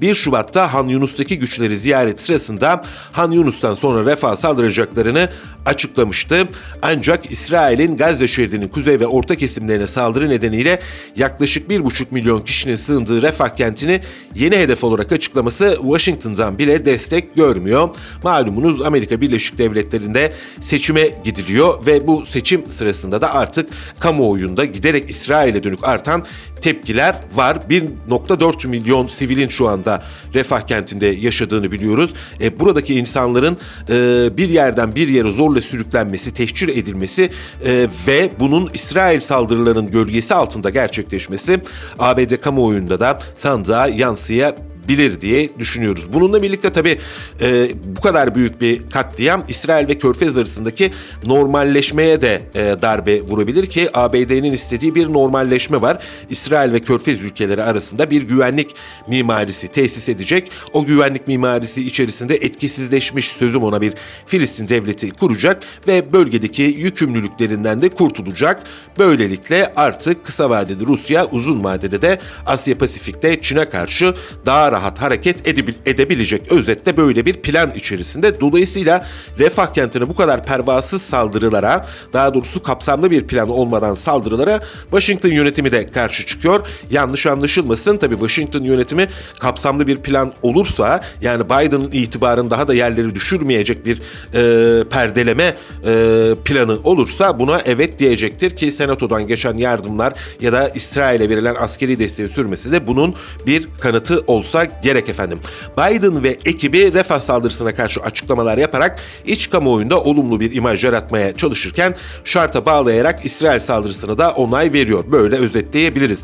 1 0.00 0.14
Şubat'ta 0.14 0.74
Han 0.74 0.88
Yunus'taki 0.88 1.38
güçleri 1.38 1.76
ziyaret 1.76 2.20
sırasında 2.20 2.82
Han 3.12 3.30
Yunus'tan 3.30 3.74
sonra 3.74 4.10
refah 4.10 4.36
saldıracaklarını 4.36 5.28
açıklamıştı. 5.66 6.48
Ancak 6.82 7.30
İsrail'in 7.30 7.96
Gazze 7.96 8.28
şeridinin 8.28 8.68
kuzey 8.68 9.00
ve 9.00 9.06
orta 9.06 9.36
kesimlerine 9.36 9.86
saldırı 9.86 10.28
nedeniyle 10.28 10.80
yaklaşık 11.16 11.70
1,5 11.70 12.06
milyon 12.10 12.40
kişinin 12.40 12.76
sığındığı 12.76 13.22
refah 13.22 13.48
kentini 13.48 14.00
yeni 14.34 14.56
hedef 14.56 14.84
olarak 14.84 15.12
açıklaması 15.12 15.78
Washington'dan 15.80 16.58
bile 16.58 16.84
destek 16.84 17.36
görmüyor. 17.36 17.88
Malumunuz 18.22 18.82
Amerika 18.82 19.20
Birleşik 19.20 19.58
Devletleri'nde 19.58 20.32
seçime 20.60 21.10
gidiliyor 21.24 21.86
ve 21.86 22.06
bu 22.06 22.24
seçim 22.26 22.70
sırasında 22.70 23.20
da 23.20 23.34
artık 23.34 23.68
kamuoyunda 23.98 24.64
giderek 24.64 25.10
İsrail'e 25.10 25.62
dönük 25.62 25.88
artan 25.88 26.24
tepkiler 26.60 27.14
var. 27.34 27.56
1.4 27.70 28.66
milyon 28.66 29.08
sivilin 29.08 29.48
şu 29.48 29.68
anda 29.68 30.02
refah 30.34 30.60
kentinde 30.60 31.06
yaşadığını 31.06 31.72
biliyoruz. 31.72 32.14
E, 32.40 32.60
buradaki 32.60 32.94
insanların 32.94 33.58
e, 33.88 34.28
bir 34.36 34.48
yerden 34.48 34.94
bir 34.94 35.08
yere 35.08 35.30
zorla 35.30 35.60
sürüklenmesi, 35.60 36.34
tehcir 36.34 36.68
edilmesi 36.68 37.30
e, 37.64 37.86
ve 38.06 38.30
bunun 38.40 38.70
İsrail 38.74 39.20
saldırılarının 39.20 39.90
gölgesi 39.90 40.34
altında 40.34 40.70
gerçekleşmesi 40.70 41.60
ABD 41.98 42.36
kamuoyunda 42.36 43.00
da 43.00 43.18
sandığa 43.34 43.88
yansıyabilir 43.88 44.77
bilir 44.88 45.20
diye 45.20 45.58
düşünüyoruz. 45.58 46.12
Bununla 46.12 46.42
birlikte 46.42 46.72
tabii 46.72 46.98
e, 47.40 47.68
bu 47.84 48.00
kadar 48.00 48.34
büyük 48.34 48.60
bir 48.60 48.90
katliam 48.90 49.44
İsrail 49.48 49.88
ve 49.88 49.98
Körfez 49.98 50.36
arasındaki 50.36 50.92
normalleşmeye 51.24 52.20
de 52.20 52.42
e, 52.54 52.82
darbe 52.82 53.22
vurabilir 53.22 53.66
ki 53.66 53.88
ABD'nin 53.94 54.52
istediği 54.52 54.94
bir 54.94 55.12
normalleşme 55.12 55.80
var. 55.82 55.98
İsrail 56.30 56.72
ve 56.72 56.80
Körfez 56.80 57.24
ülkeleri 57.24 57.62
arasında 57.62 58.10
bir 58.10 58.22
güvenlik 58.22 58.74
mimarisi 59.08 59.68
tesis 59.68 60.08
edecek. 60.08 60.50
O 60.72 60.84
güvenlik 60.84 61.28
mimarisi 61.28 61.86
içerisinde 61.86 62.36
etkisizleşmiş 62.36 63.28
sözüm 63.28 63.62
ona 63.62 63.80
bir 63.80 63.94
Filistin 64.26 64.68
devleti 64.68 65.10
kuracak 65.10 65.62
ve 65.86 66.12
bölgedeki 66.12 66.62
yükümlülüklerinden 66.62 67.82
de 67.82 67.88
kurtulacak. 67.88 68.62
Böylelikle 68.98 69.72
artık 69.76 70.26
kısa 70.26 70.50
vadede 70.50 70.84
Rusya, 70.86 71.26
uzun 71.26 71.64
vadede 71.64 72.02
de 72.02 72.20
Asya 72.46 72.78
Pasifik'te 72.78 73.40
Çin'e 73.40 73.68
karşı 73.68 74.14
daha 74.46 74.72
rahat 74.72 74.77
hareket 74.78 75.48
edebilecek. 75.86 76.52
Özetle 76.52 76.96
böyle 76.96 77.26
bir 77.26 77.34
plan 77.34 77.70
içerisinde. 77.70 78.40
Dolayısıyla 78.40 79.06
refah 79.38 79.72
kentine 79.72 80.08
bu 80.08 80.16
kadar 80.16 80.44
pervasız 80.44 81.02
saldırılara, 81.02 81.86
daha 82.12 82.34
doğrusu 82.34 82.62
kapsamlı 82.62 83.10
bir 83.10 83.26
plan 83.26 83.48
olmadan 83.48 83.94
saldırılara 83.94 84.60
Washington 84.82 85.28
yönetimi 85.28 85.72
de 85.72 85.86
karşı 85.86 86.26
çıkıyor. 86.26 86.66
Yanlış 86.90 87.26
anlaşılmasın 87.26 87.96
tabii 87.96 88.14
Washington 88.14 88.62
yönetimi 88.62 89.08
kapsamlı 89.40 89.86
bir 89.86 89.96
plan 89.96 90.32
olursa 90.42 91.00
yani 91.22 91.44
Biden'ın 91.44 91.90
itibarını 91.92 92.50
daha 92.50 92.68
da 92.68 92.74
yerleri 92.74 93.14
düşürmeyecek 93.14 93.86
bir 93.86 94.02
e, 94.34 94.84
perdeleme 94.88 95.56
e, 95.86 96.34
planı 96.44 96.78
olursa 96.84 97.38
buna 97.38 97.60
evet 97.64 97.98
diyecektir 97.98 98.56
ki 98.56 98.72
senatodan 98.72 99.26
geçen 99.26 99.56
yardımlar 99.56 100.12
ya 100.40 100.52
da 100.52 100.68
İsrail'e 100.68 101.28
verilen 101.28 101.54
askeri 101.54 101.98
desteği 101.98 102.28
sürmesi 102.28 102.72
de 102.72 102.86
bunun 102.86 103.14
bir 103.46 103.68
kanıtı 103.80 104.24
olsa 104.26 104.66
gerek 104.82 105.08
efendim. 105.08 105.40
Biden 105.78 106.24
ve 106.24 106.36
ekibi 106.44 106.92
refah 106.92 107.20
saldırısına 107.20 107.74
karşı 107.74 108.00
açıklamalar 108.00 108.58
yaparak 108.58 109.00
iç 109.26 109.50
kamuoyunda 109.50 110.00
olumlu 110.00 110.40
bir 110.40 110.54
imaj 110.54 110.84
yaratmaya 110.84 111.36
çalışırken 111.36 111.94
şarta 112.24 112.66
bağlayarak 112.66 113.24
İsrail 113.24 113.60
saldırısına 113.60 114.18
da 114.18 114.30
onay 114.30 114.72
veriyor. 114.72 115.04
Böyle 115.12 115.36
özetleyebiliriz. 115.36 116.20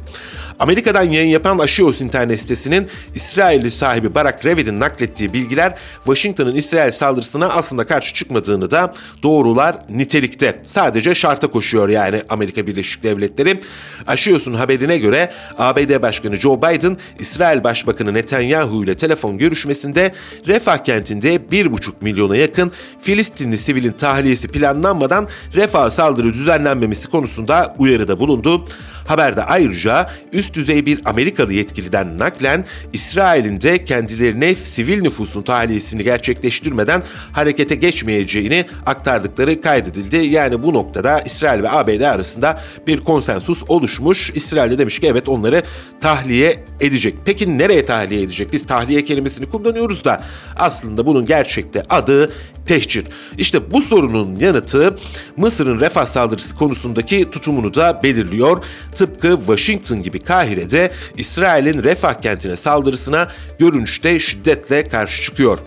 Amerika'dan 0.59 1.03
yayın 1.03 1.29
yapan 1.29 1.59
Axios 1.59 2.01
internet 2.01 2.41
sitesinin 2.41 2.89
İsrailli 3.15 3.71
sahibi 3.71 4.15
Barak 4.15 4.45
Revid'in 4.45 4.81
naklettiği 4.81 5.33
bilgiler 5.33 5.79
Washington'ın 6.05 6.55
İsrail 6.55 6.93
saldırısına 6.93 7.47
aslında 7.47 7.87
karşı 7.87 8.15
çıkmadığını 8.15 8.71
da 8.71 8.93
doğrular 9.23 9.77
nitelikte. 9.91 10.63
Sadece 10.65 11.15
şarta 11.15 11.47
koşuyor 11.47 11.89
yani 11.89 12.23
Amerika 12.29 12.67
Birleşik 12.67 13.03
Devletleri. 13.03 13.61
Axios'un 14.07 14.55
haberine 14.55 14.99
göre 14.99 15.33
ABD 15.59 16.03
Başkanı 16.03 16.37
Joe 16.37 16.59
Biden, 16.59 16.97
İsrail 17.19 17.65
Başbakanı 17.65 18.15
Netanyahu 18.15 18.85
ile 18.85 18.95
telefon 18.95 19.39
görüşmesinde 19.39 20.15
Refah 20.47 20.79
kentinde 20.79 21.37
1,5 21.37 21.93
milyona 22.01 22.37
yakın 22.37 22.73
Filistinli 23.01 23.59
sivilin 23.59 23.93
tahliyesi 23.93 24.49
planlanmadan 24.49 25.29
Refah 25.55 25.91
saldırı 25.91 26.33
düzenlenmemesi 26.33 27.09
konusunda 27.09 27.75
uyarıda 27.79 28.21
bulundu. 28.21 28.67
Haberde 29.07 29.45
ayrıca 29.45 30.11
üst 30.33 30.55
düzey 30.55 30.87
bir 30.87 31.01
Amerikalı 31.05 31.53
yetkiliden 31.53 32.19
naklen 32.19 32.65
İsrail'in 32.93 33.61
de 33.61 33.85
kendilerine 33.85 34.55
sivil 34.55 35.03
nüfusun 35.03 35.43
tahliyesini 35.43 36.05
gerçekleştirmeden 36.05 37.03
harekete 37.33 37.75
geçmeyeceğini 37.75 38.67
aktardıkları 38.87 39.61
kaydedildi. 39.61 40.17
Yani 40.17 40.63
bu 40.63 40.75
noktada 40.75 41.21
İsrail 41.21 41.63
ve 41.63 41.71
ABD 41.71 42.01
arasında 42.01 42.61
bir 42.87 43.01
konsensus 43.01 43.63
oluşmuş. 43.69 44.31
İsrail 44.31 44.71
de 44.71 44.79
demiş 44.79 44.99
ki 44.99 45.07
evet 45.07 45.29
onları 45.29 45.63
tahliye 46.01 46.65
edecek. 46.81 47.15
Peki 47.25 47.59
nereye 47.59 47.85
tahliye 47.85 48.23
edecek? 48.23 48.53
Biz 48.53 48.67
tahliye 48.67 49.05
kelimesini 49.05 49.47
kullanıyoruz 49.47 50.05
da 50.05 50.23
aslında 50.57 51.07
bunun 51.07 51.27
gerçekte 51.27 51.83
adı 51.91 52.33
tehcir. 52.67 53.05
İşte 53.39 53.71
bu 53.71 53.83
sorunun 53.83 54.37
yanıtı 54.37 54.97
Mısır'ın 55.37 55.81
refah 55.81 56.07
saldırısı 56.07 56.57
konusundaki 56.57 57.31
tutumunu 57.31 57.75
da 57.75 58.01
belirliyor. 58.03 58.65
tıpkı 58.95 59.37
Washington 59.39 60.03
gibi 60.03 60.21
Kahire'de 60.21 60.93
İsrail'in 61.17 61.83
Refah 61.83 62.15
kentine 62.15 62.57
saldırısına 62.57 63.29
görünüşte 63.59 64.19
şiddetle 64.19 64.89
karşı 64.89 65.23
çıkıyor. 65.23 65.59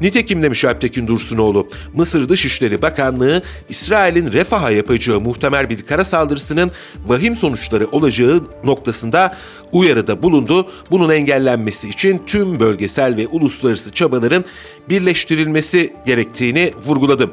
Nitekim 0.00 0.42
demiş 0.42 0.64
Alptekin 0.64 1.06
Dursunoğlu, 1.06 1.68
Mısır 1.94 2.28
Dışişleri 2.28 2.82
Bakanlığı 2.82 3.42
İsrail'in 3.68 4.32
Refah'a 4.32 4.70
yapacağı 4.70 5.20
muhtemel 5.20 5.70
bir 5.70 5.86
kara 5.86 6.04
saldırısının 6.04 6.70
vahim 7.06 7.36
sonuçları 7.36 7.86
olacağı 7.86 8.40
noktasında 8.64 9.36
uyarıda 9.72 10.22
bulundu. 10.22 10.68
Bunun 10.90 11.10
engellenmesi 11.10 11.88
için 11.88 12.22
tüm 12.26 12.60
bölgesel 12.60 13.16
ve 13.16 13.26
uluslararası 13.26 13.92
çabaların 13.92 14.44
birleştirilmesi 14.88 15.94
gerektiğini 16.06 16.72
vurguladı. 16.86 17.30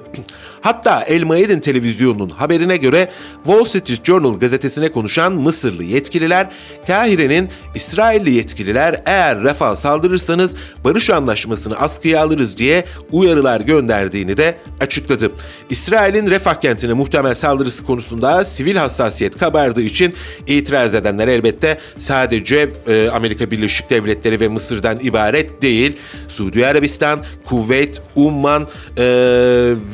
Hatta 0.62 1.03
El 1.03 1.24
Mayedin 1.24 1.60
televizyonunun 1.60 2.30
haberine 2.30 2.77
göre 2.77 3.12
Wall 3.46 3.63
Street 3.63 4.06
Journal 4.06 4.39
gazetesine 4.39 4.91
konuşan 4.91 5.34
Mısırlı 5.34 5.84
yetkililer, 5.84 6.48
Kahire'nin 6.88 7.50
İsrailli 7.75 8.32
yetkililer 8.32 9.01
eğer 9.06 9.44
Refah 9.44 9.75
saldırırsanız 9.75 10.56
barış 10.84 11.10
anlaşmasını 11.10 11.75
askıya 11.75 12.22
alırız 12.22 12.58
diye 12.58 12.86
uyarılar 13.12 13.62
gönderdiğini 13.62 14.38
de 14.38 14.58
açıkladı. 14.80 15.32
İsrail'in 15.70 16.30
Refah 16.30 16.62
kentine 16.62 16.94
muhtemel 16.94 17.36
saldırısı 17.36 17.84
konusunda 17.84 18.46
sivil 18.46 18.75
hassasiyet 18.75 19.38
kabardığı 19.38 19.82
için 19.82 20.13
itiraz 20.48 20.96
edenler 20.96 21.27
elbette 21.27 21.77
sadece 21.98 22.70
e, 22.88 23.10
Amerika 23.10 23.51
Birleşik 23.51 23.89
Devletleri 23.89 24.39
ve 24.39 24.48
Mısır'dan 24.48 25.00
ibaret 25.00 25.62
değil. 25.62 25.98
Suudi 26.27 26.68
Arabistan, 26.68 27.20
Kuveyt, 27.46 28.01
Umman 28.15 28.68
e, 28.98 29.03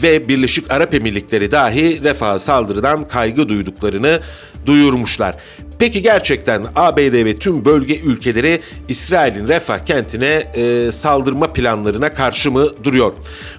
ve 0.04 0.28
Birleşik 0.28 0.57
Arap 0.70 0.94
Emirlikleri 0.94 1.52
dahi 1.52 2.04
Refah 2.04 2.40
saldırıdan 2.40 3.08
kaygı 3.08 3.50
duyduklarını 3.50 4.22
duyurmuşlar. 4.66 5.36
Peki 5.80 6.02
gerçekten 6.02 6.66
ABD 6.76 7.26
ve 7.26 7.36
tüm 7.36 7.66
bölge 7.66 8.00
ülkeleri 8.00 8.62
İsrail'in 8.90 9.48
Refah 9.48 9.80
kentine 9.80 10.52
e, 10.56 10.92
saldırma 10.92 11.54
planlarına 11.54 12.14
karşı 12.14 12.52
mı 12.52 12.70
duruyor? 12.84 13.14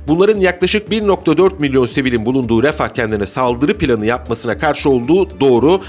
Bunların 0.09 0.41
yaklaşık 0.41 0.89
1.4 0.89 1.53
milyon 1.59 1.87
sivilin 1.87 2.27
bulunduğu 2.27 2.63
Refah 2.63 2.89
kentine 2.89 3.27
saldırı 3.27 3.79
planı 3.79 4.07
yapmasına 4.07 4.59
karşı 4.59 4.91
olduğu 4.91 5.41
doğru 5.41 5.81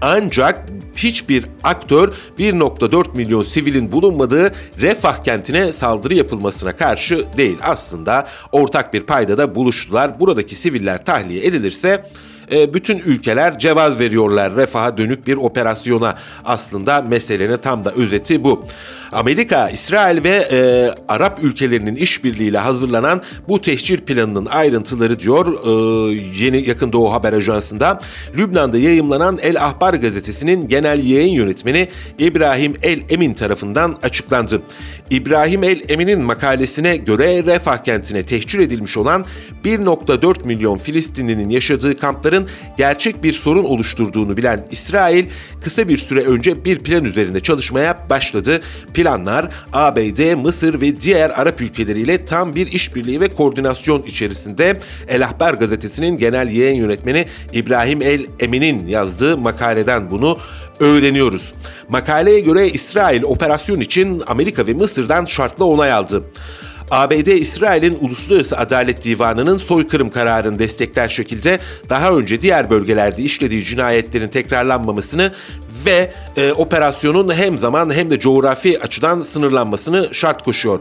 ancak 0.00 0.66
hiçbir 0.96 1.46
aktör 1.64 2.12
1.4 2.38 3.16
milyon 3.16 3.42
sivilin 3.42 3.92
bulunmadığı 3.92 4.52
Refah 4.80 5.24
kentine 5.24 5.72
saldırı 5.72 6.14
yapılmasına 6.14 6.76
karşı 6.76 7.26
değil. 7.36 7.58
Aslında 7.62 8.28
ortak 8.52 8.94
bir 8.94 9.00
paydada 9.00 9.54
buluştular. 9.54 10.20
Buradaki 10.20 10.54
siviller 10.54 11.04
tahliye 11.04 11.46
edilirse 11.46 12.10
e, 12.52 12.74
bütün 12.74 12.98
ülkeler 12.98 13.58
cevaz 13.58 14.00
veriyorlar 14.00 14.56
refaha 14.56 14.96
dönük 14.96 15.26
bir 15.26 15.36
operasyona. 15.36 16.14
Aslında 16.44 17.02
meselenin 17.02 17.58
tam 17.58 17.84
da 17.84 17.92
özeti 17.92 18.44
bu. 18.44 18.64
Amerika, 19.12 19.68
İsrail 19.68 20.24
ve 20.24 20.48
e, 20.50 20.90
Arap 21.08 21.44
ülkelerinin 21.44 21.96
işbirliğiyle 21.96 22.58
hazırlanan 22.58 23.22
bu 23.48 23.60
tehcir 23.60 24.00
planının 24.00 24.46
ayrıntıları 24.46 25.20
diyor 25.20 25.46
e, 25.46 26.14
yeni 26.44 26.68
Yakın 26.68 26.92
Doğu 26.92 27.12
Haber 27.12 27.32
Ajansı'nda 27.32 28.00
Lübnan'da 28.38 28.78
yayımlanan 28.78 29.38
El 29.42 29.64
Ahbar 29.64 29.94
gazetesinin 29.94 30.68
genel 30.68 31.06
yayın 31.06 31.32
yönetmeni 31.32 31.88
İbrahim 32.18 32.74
El 32.82 33.00
Emin 33.10 33.34
tarafından 33.34 33.96
açıklandı. 34.02 34.62
İbrahim 35.10 35.64
El 35.64 35.82
Emin'in 35.88 36.22
makalesine 36.22 36.96
göre 36.96 37.44
Refah 37.44 37.84
kentine 37.84 38.22
tehcir 38.22 38.58
edilmiş 38.58 38.96
olan 38.96 39.24
1.4 39.64 40.46
milyon 40.46 40.78
Filistinlinin 40.78 41.48
yaşadığı 41.48 41.98
kampların 41.98 42.48
gerçek 42.76 43.22
bir 43.22 43.32
sorun 43.32 43.64
oluşturduğunu 43.64 44.36
bilen 44.36 44.66
İsrail 44.70 45.26
kısa 45.62 45.88
bir 45.88 45.98
süre 45.98 46.20
önce 46.20 46.64
bir 46.64 46.78
plan 46.78 47.04
üzerinde 47.04 47.40
çalışmaya 47.40 48.06
başladı. 48.10 48.60
Planlar 48.94 49.48
ABD, 49.72 50.34
Mısır 50.34 50.80
ve 50.80 51.00
diğer 51.00 51.30
Arap 51.30 51.60
ülkeleriyle 51.60 52.24
tam 52.24 52.54
bir 52.54 52.66
işbirliği 52.66 53.20
ve 53.20 53.28
koordinasyon 53.28 54.02
içerisinde 54.02 54.78
El 55.08 55.24
Ahbar 55.24 55.54
gazetesinin 55.54 56.18
genel 56.18 56.52
yayın 56.52 56.76
yönetmeni 56.76 57.26
İbrahim 57.52 58.02
El 58.02 58.26
Emin'in 58.40 58.86
yazdığı 58.86 59.38
makaleden 59.38 60.10
bunu 60.10 60.38
öğreniyoruz. 60.80 61.54
Makaleye 61.88 62.40
göre 62.40 62.68
İsrail 62.68 63.22
operasyon 63.22 63.80
için 63.80 64.22
Amerika 64.26 64.66
ve 64.66 64.74
Mısır'dan 64.74 65.24
şartlı 65.24 65.64
onay 65.64 65.92
aldı. 65.92 66.22
ABD 66.90 67.26
İsrail'in 67.26 67.98
Uluslararası 68.00 68.58
Adalet 68.58 69.04
Divanı'nın 69.04 69.58
soykırım 69.58 70.10
kararını 70.10 70.58
destekler 70.58 71.08
şekilde 71.08 71.58
daha 71.88 72.10
önce 72.10 72.40
diğer 72.40 72.70
bölgelerde 72.70 73.22
işlediği 73.22 73.64
cinayetlerin 73.64 74.28
tekrarlanmamasını 74.28 75.32
ve 75.86 76.12
e, 76.36 76.52
operasyonun 76.52 77.34
hem 77.34 77.58
zaman 77.58 77.94
hem 77.94 78.10
de 78.10 78.18
coğrafi 78.18 78.80
açıdan 78.80 79.20
sınırlanmasını 79.20 80.08
şart 80.12 80.42
koşuyor. 80.42 80.80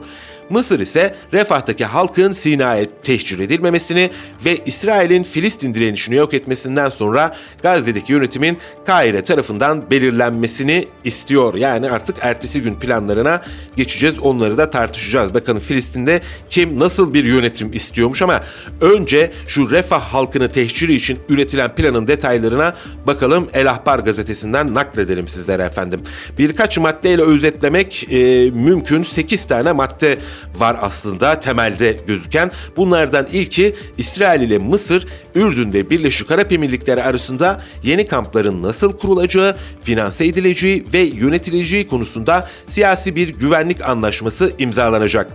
Mısır 0.49 0.79
ise 0.79 1.15
Refah'taki 1.33 1.85
halkın 1.85 2.31
Sina'ya 2.31 2.85
tehcir 3.03 3.39
edilmemesini 3.39 4.11
ve 4.45 4.57
İsrail'in 4.65 5.23
Filistin 5.23 5.73
direnişini 5.73 6.15
yok 6.15 6.33
etmesinden 6.33 6.89
sonra 6.89 7.35
Gazze'deki 7.63 8.11
yönetimin 8.11 8.57
Kahire 8.85 9.21
tarafından 9.21 9.91
belirlenmesini 9.91 10.87
istiyor. 11.03 11.55
Yani 11.55 11.91
artık 11.91 12.17
ertesi 12.21 12.61
gün 12.61 12.75
planlarına 12.75 13.41
geçeceğiz. 13.75 14.19
Onları 14.19 14.57
da 14.57 14.69
tartışacağız. 14.69 15.33
Bakalım 15.33 15.59
Filistin'de 15.59 16.21
kim 16.49 16.79
nasıl 16.79 17.13
bir 17.13 17.25
yönetim 17.25 17.73
istiyormuş 17.73 18.21
ama 18.21 18.41
önce 18.81 19.31
şu 19.47 19.71
Refah 19.71 20.01
halkını 20.01 20.49
tehciri 20.49 20.93
için 20.93 21.19
üretilen 21.29 21.75
planın 21.75 22.07
detaylarına 22.07 22.75
bakalım 23.07 23.47
El 23.53 23.71
Ahbar 23.71 23.99
gazetesinden 23.99 24.73
nakledelim 24.73 25.27
sizlere 25.27 25.63
efendim. 25.63 26.01
Birkaç 26.37 26.77
maddeyle 26.77 27.21
özetlemek 27.21 28.07
e, 28.11 28.51
mümkün. 28.51 29.03
8 29.03 29.45
tane 29.45 29.71
madde 29.71 30.17
var 30.57 30.77
aslında 30.81 31.39
temelde 31.39 31.97
gözüken. 32.07 32.51
Bunlardan 32.77 33.27
ilki 33.31 33.75
İsrail 33.97 34.41
ile 34.41 34.57
Mısır, 34.57 35.07
Ürdün 35.35 35.73
ve 35.73 35.89
Birleşik 35.89 36.31
Arap 36.31 36.51
Emirlikleri 36.51 37.03
arasında 37.03 37.61
yeni 37.83 38.07
kampların 38.07 38.63
nasıl 38.63 38.97
kurulacağı, 38.97 39.55
finanse 39.83 40.25
edileceği 40.25 40.85
ve 40.93 40.99
yönetileceği 40.99 41.87
konusunda 41.87 42.49
siyasi 42.67 43.15
bir 43.15 43.27
güvenlik 43.27 43.89
anlaşması 43.89 44.51
imzalanacak. 44.59 45.31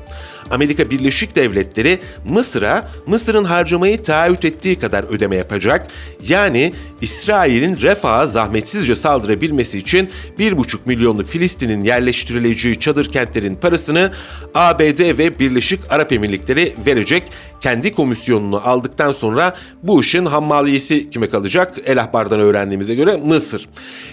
Amerika 0.50 0.90
Birleşik 0.90 1.37
Devletleri 1.37 1.98
Mısır'a 2.24 2.88
Mısır'ın 3.07 3.44
harcamayı 3.44 4.03
taahhüt 4.03 4.44
ettiği 4.44 4.79
kadar 4.79 5.05
ödeme 5.05 5.37
yapacak. 5.37 5.87
Yani 6.29 6.72
İsrail'in 7.00 7.76
Refah'a 7.76 8.26
zahmetsizce 8.26 8.96
saldırabilmesi 8.96 9.79
için 9.79 10.11
1,5 10.38 10.79
milyonlu 10.87 11.24
Filistin'in 11.24 11.85
yerleştirileceği 11.85 12.76
çadır 12.76 13.12
kentlerin 13.12 13.55
parasını 13.55 14.12
ABD 14.55 15.18
ve 15.18 15.38
Birleşik 15.38 15.81
Arap 15.90 16.12
Emirlikleri 16.12 16.74
verecek. 16.87 17.22
Kendi 17.61 17.92
komisyonunu 17.92 18.68
aldıktan 18.68 19.12
sonra 19.12 19.57
bu 19.83 20.01
işin 20.01 20.27
hammaliyesi 20.27 21.11
kime 21.11 21.29
kalacak? 21.29 21.75
El 21.87 22.01
Ahbar'dan 22.01 22.40
öğrendiğimize 22.40 22.94
göre 22.94 23.16
Mısır. 23.16 23.68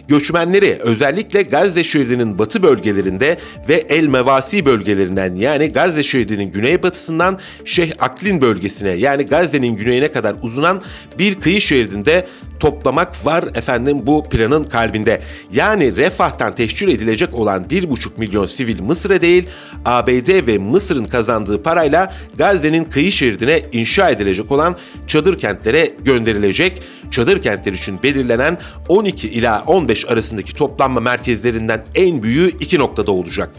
Göçmenleri 0.07 0.77
özellikle 0.81 1.41
Gazze 1.41 1.83
şeridinin 1.83 2.39
batı 2.39 2.63
bölgelerinde 2.63 3.37
ve 3.69 3.85
El 3.89 4.07
Mevasi 4.07 4.65
bölgelerinden 4.65 5.35
yani 5.35 5.71
Gazze 5.71 6.03
şeridinin 6.03 6.51
güneybatısından 6.51 7.39
Şeyh 7.65 7.91
Aklin 7.99 8.41
bölgesine 8.41 8.89
yani 8.89 9.23
Gazze'nin 9.23 9.75
güneyine 9.75 10.07
kadar 10.07 10.35
uzanan 10.41 10.81
bir 11.19 11.35
kıyı 11.35 11.61
şeridinde 11.61 12.27
toplamak 12.59 13.25
var 13.25 13.43
efendim 13.43 13.99
bu 14.03 14.23
planın 14.23 14.63
kalbinde. 14.63 15.21
Yani 15.51 15.95
refahtan 15.95 16.55
teşkil 16.55 16.87
edilecek 16.87 17.33
olan 17.33 17.63
1,5 17.63 18.09
milyon 18.17 18.45
sivil 18.45 18.81
Mısır'a 18.81 19.21
değil 19.21 19.49
ABD 19.85 20.47
ve 20.47 20.57
Mısır'ın 20.57 21.05
kazandığı 21.05 21.63
parayla 21.63 22.13
Gazze'nin 22.37 22.83
kıyı 22.83 23.11
şeridine 23.11 23.61
inşa 23.71 24.09
edilecek 24.09 24.51
olan 24.51 24.75
çadır 25.07 25.39
kentlere 25.39 25.91
gönderilecek. 26.03 26.81
Çadır 27.11 27.41
kentler 27.41 27.73
için 27.73 28.03
belirlenen 28.03 28.57
12 28.87 29.29
ila 29.29 29.63
15 29.67 30.05
arasındaki 30.05 30.53
toplanma 30.53 30.99
merkezlerinden 30.99 31.83
en 31.95 32.23
büyüğü 32.23 32.49
iki 32.49 32.79
noktada 32.79 33.11
olacak. 33.11 33.49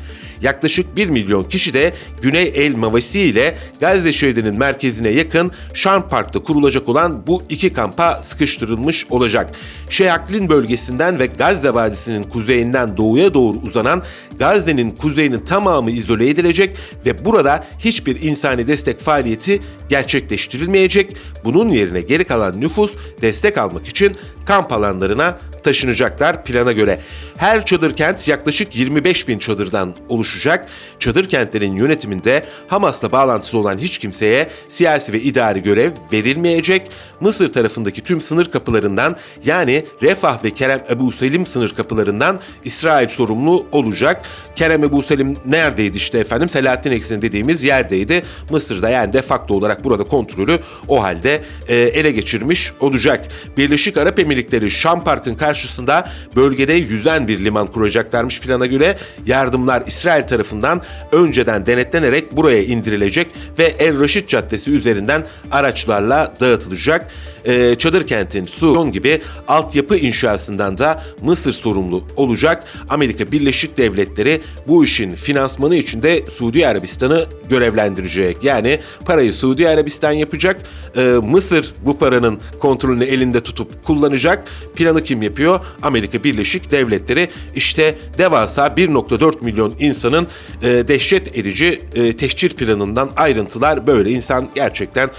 Yaklaşık 0.43 0.97
1 0.97 1.09
milyon 1.09 1.45
kişi 1.45 1.75
de 1.75 1.93
Güney 2.23 2.53
El 2.55 2.75
Mavasi 2.75 3.21
ile 3.21 3.59
Gazze 3.81 4.13
şeridinin 4.13 4.55
merkezine 4.55 5.09
yakın 5.09 5.53
Sharm 5.75 6.09
Park'ta 6.09 6.39
kurulacak 6.39 6.89
olan 6.89 7.27
bu 7.27 7.43
iki 7.49 7.73
kampa 7.73 8.23
sıkıştırılmış 8.23 9.07
olacak. 9.11 9.51
Şeyhaklin 9.91 10.49
bölgesinden 10.49 11.19
ve 11.19 11.27
Gazze 11.27 11.75
Vadisi'nin 11.75 12.23
kuzeyinden 12.23 12.97
doğuya 12.97 13.35
doğru 13.35 13.59
uzanan 13.59 14.03
Gazze'nin 14.39 14.91
kuzeyinin 14.91 15.41
tamamı 15.41 15.91
izole 15.91 16.29
edilecek 16.29 16.77
ve 17.07 17.25
burada 17.25 17.65
hiçbir 17.79 18.23
insani 18.23 18.69
destek 18.69 19.01
faaliyeti 19.01 19.61
gerçekleştirilmeyecek. 19.89 21.17
Bunun 21.45 21.69
yerine 21.69 22.01
geri 22.01 22.25
kalan 22.25 22.61
nüfus 22.61 22.97
destek 23.23 23.59
almak 23.59 23.89
için 23.89 24.13
kamp 24.49 24.73
alanlarına 24.73 25.39
taşınacaklar 25.63 26.45
plana 26.45 26.73
göre. 26.73 26.99
Her 27.37 27.65
çadır 27.65 27.97
kent 27.97 28.29
yaklaşık 28.29 28.77
25 28.77 29.29
bin 29.29 29.39
çadırdan 29.39 29.95
oluşacak. 30.09 30.67
Çadır 30.99 31.29
kentlerin 31.29 31.77
yönetiminde 31.77 32.45
Hamas'la 32.69 33.13
bağlantısı 33.13 33.59
olan 33.59 33.79
hiç 33.79 33.99
kimseye 33.99 34.51
siyasi 34.69 35.13
ve 35.13 35.21
idari 35.21 35.63
görev 35.63 35.93
verilmeyecek. 36.13 36.91
Mısır 37.21 37.53
tarafındaki 37.53 38.01
tüm 38.01 38.21
sınır 38.21 38.51
kapılarından 38.51 39.17
yani 39.45 39.87
Refah 40.03 40.45
ve 40.45 40.51
Kerem 40.51 40.81
Ebu 40.91 41.13
Selim 41.13 41.47
sınır 41.47 41.75
kapılarından 41.75 42.41
İsrail 42.65 43.09
sorumlu 43.09 43.67
olacak. 43.73 44.23
Kerem 44.57 44.85
Ebu 44.85 45.03
Selim 45.03 45.37
neredeydi 45.47 45.97
işte 45.97 46.19
efendim? 46.19 46.49
Selahattin 46.49 46.93
Eksin 46.93 47.23
dediğimiz 47.23 47.63
yerdeydi. 47.63 48.23
Mısır'da 48.51 48.91
yani 48.91 49.13
de 49.13 49.23
facto 49.23 49.55
olarak 49.55 49.85
burada 49.85 50.05
kontrolü 50.05 50.59
o 50.89 51.03
halde 51.03 51.43
e, 51.69 51.77
ele 51.77 52.11
geçirmiş 52.11 52.73
olacak. 52.81 53.29
Birleşik 53.57 53.97
Arap 53.97 54.19
Emirlikleri 54.19 54.38
Şam 54.71 55.05
Park'ın 55.05 55.35
karşısında 55.35 56.09
bölgede 56.37 56.73
yüzen 56.73 57.29
bir 57.29 57.45
liman 57.45 57.67
kuracaklarmış 57.67 58.41
plana 58.41 58.67
göre. 58.67 58.99
Yardımlar 59.27 59.83
İsrail 59.87 60.27
tarafından 60.27 60.83
önceden 61.13 61.67
denetlenerek 61.67 62.37
buraya 62.37 62.63
indirilecek 62.63 63.29
ve 63.59 63.65
El 63.65 64.01
Raşid 64.01 64.29
Caddesi 64.29 64.71
üzerinden 64.71 65.27
araçlarla 65.51 66.35
dağıtılacak 66.41 67.11
e, 67.49 67.75
çadır 67.75 68.07
kentin 68.07 68.47
su 68.47 68.91
gibi 68.93 69.21
altyapı 69.49 69.97
inşasından 69.97 70.79
da 70.79 71.03
Mısır 71.23 71.53
sorumlu 71.53 72.03
olacak. 72.17 72.65
Amerika 72.89 73.33
Birleşik 73.33 73.77
Devletleri 73.77 74.43
bu 74.69 74.85
işin 74.85 75.13
finansmanı 75.15 75.77
için 75.77 76.03
de 76.03 76.25
Suudi 76.31 76.67
Arabistan'ı 76.67 77.27
görevlendirecek. 77.49 78.45
Yani 78.45 78.81
parayı 79.05 79.33
Suudi 79.33 79.69
Arabistan 79.69 80.13
yapacak. 80.13 80.61
E, 80.97 81.01
Mısır 81.03 81.75
bu 81.87 81.99
paranın 81.99 82.41
kontrolünü 82.59 83.05
elinde 83.05 83.41
tutup 83.41 83.85
kullanacak. 83.85 84.45
Planı 84.77 85.03
kim 85.03 85.23
yapıyor? 85.23 85.61
Amerika 85.83 86.25
Birleşik 86.25 86.71
Devletleri. 86.71 87.29
İşte 87.55 87.99
devasa 88.19 88.67
1.4 88.67 89.45
milyon 89.45 89.75
insanın 89.79 90.27
e, 90.63 90.89
dehşet 90.89 91.39
edici 91.39 91.83
e, 91.95 92.17
tehcir 92.17 92.51
planından 92.51 93.11
ayrıntılar 93.17 93.87
böyle. 93.87 94.11
insan 94.11 94.49
gerçekten 94.55 95.11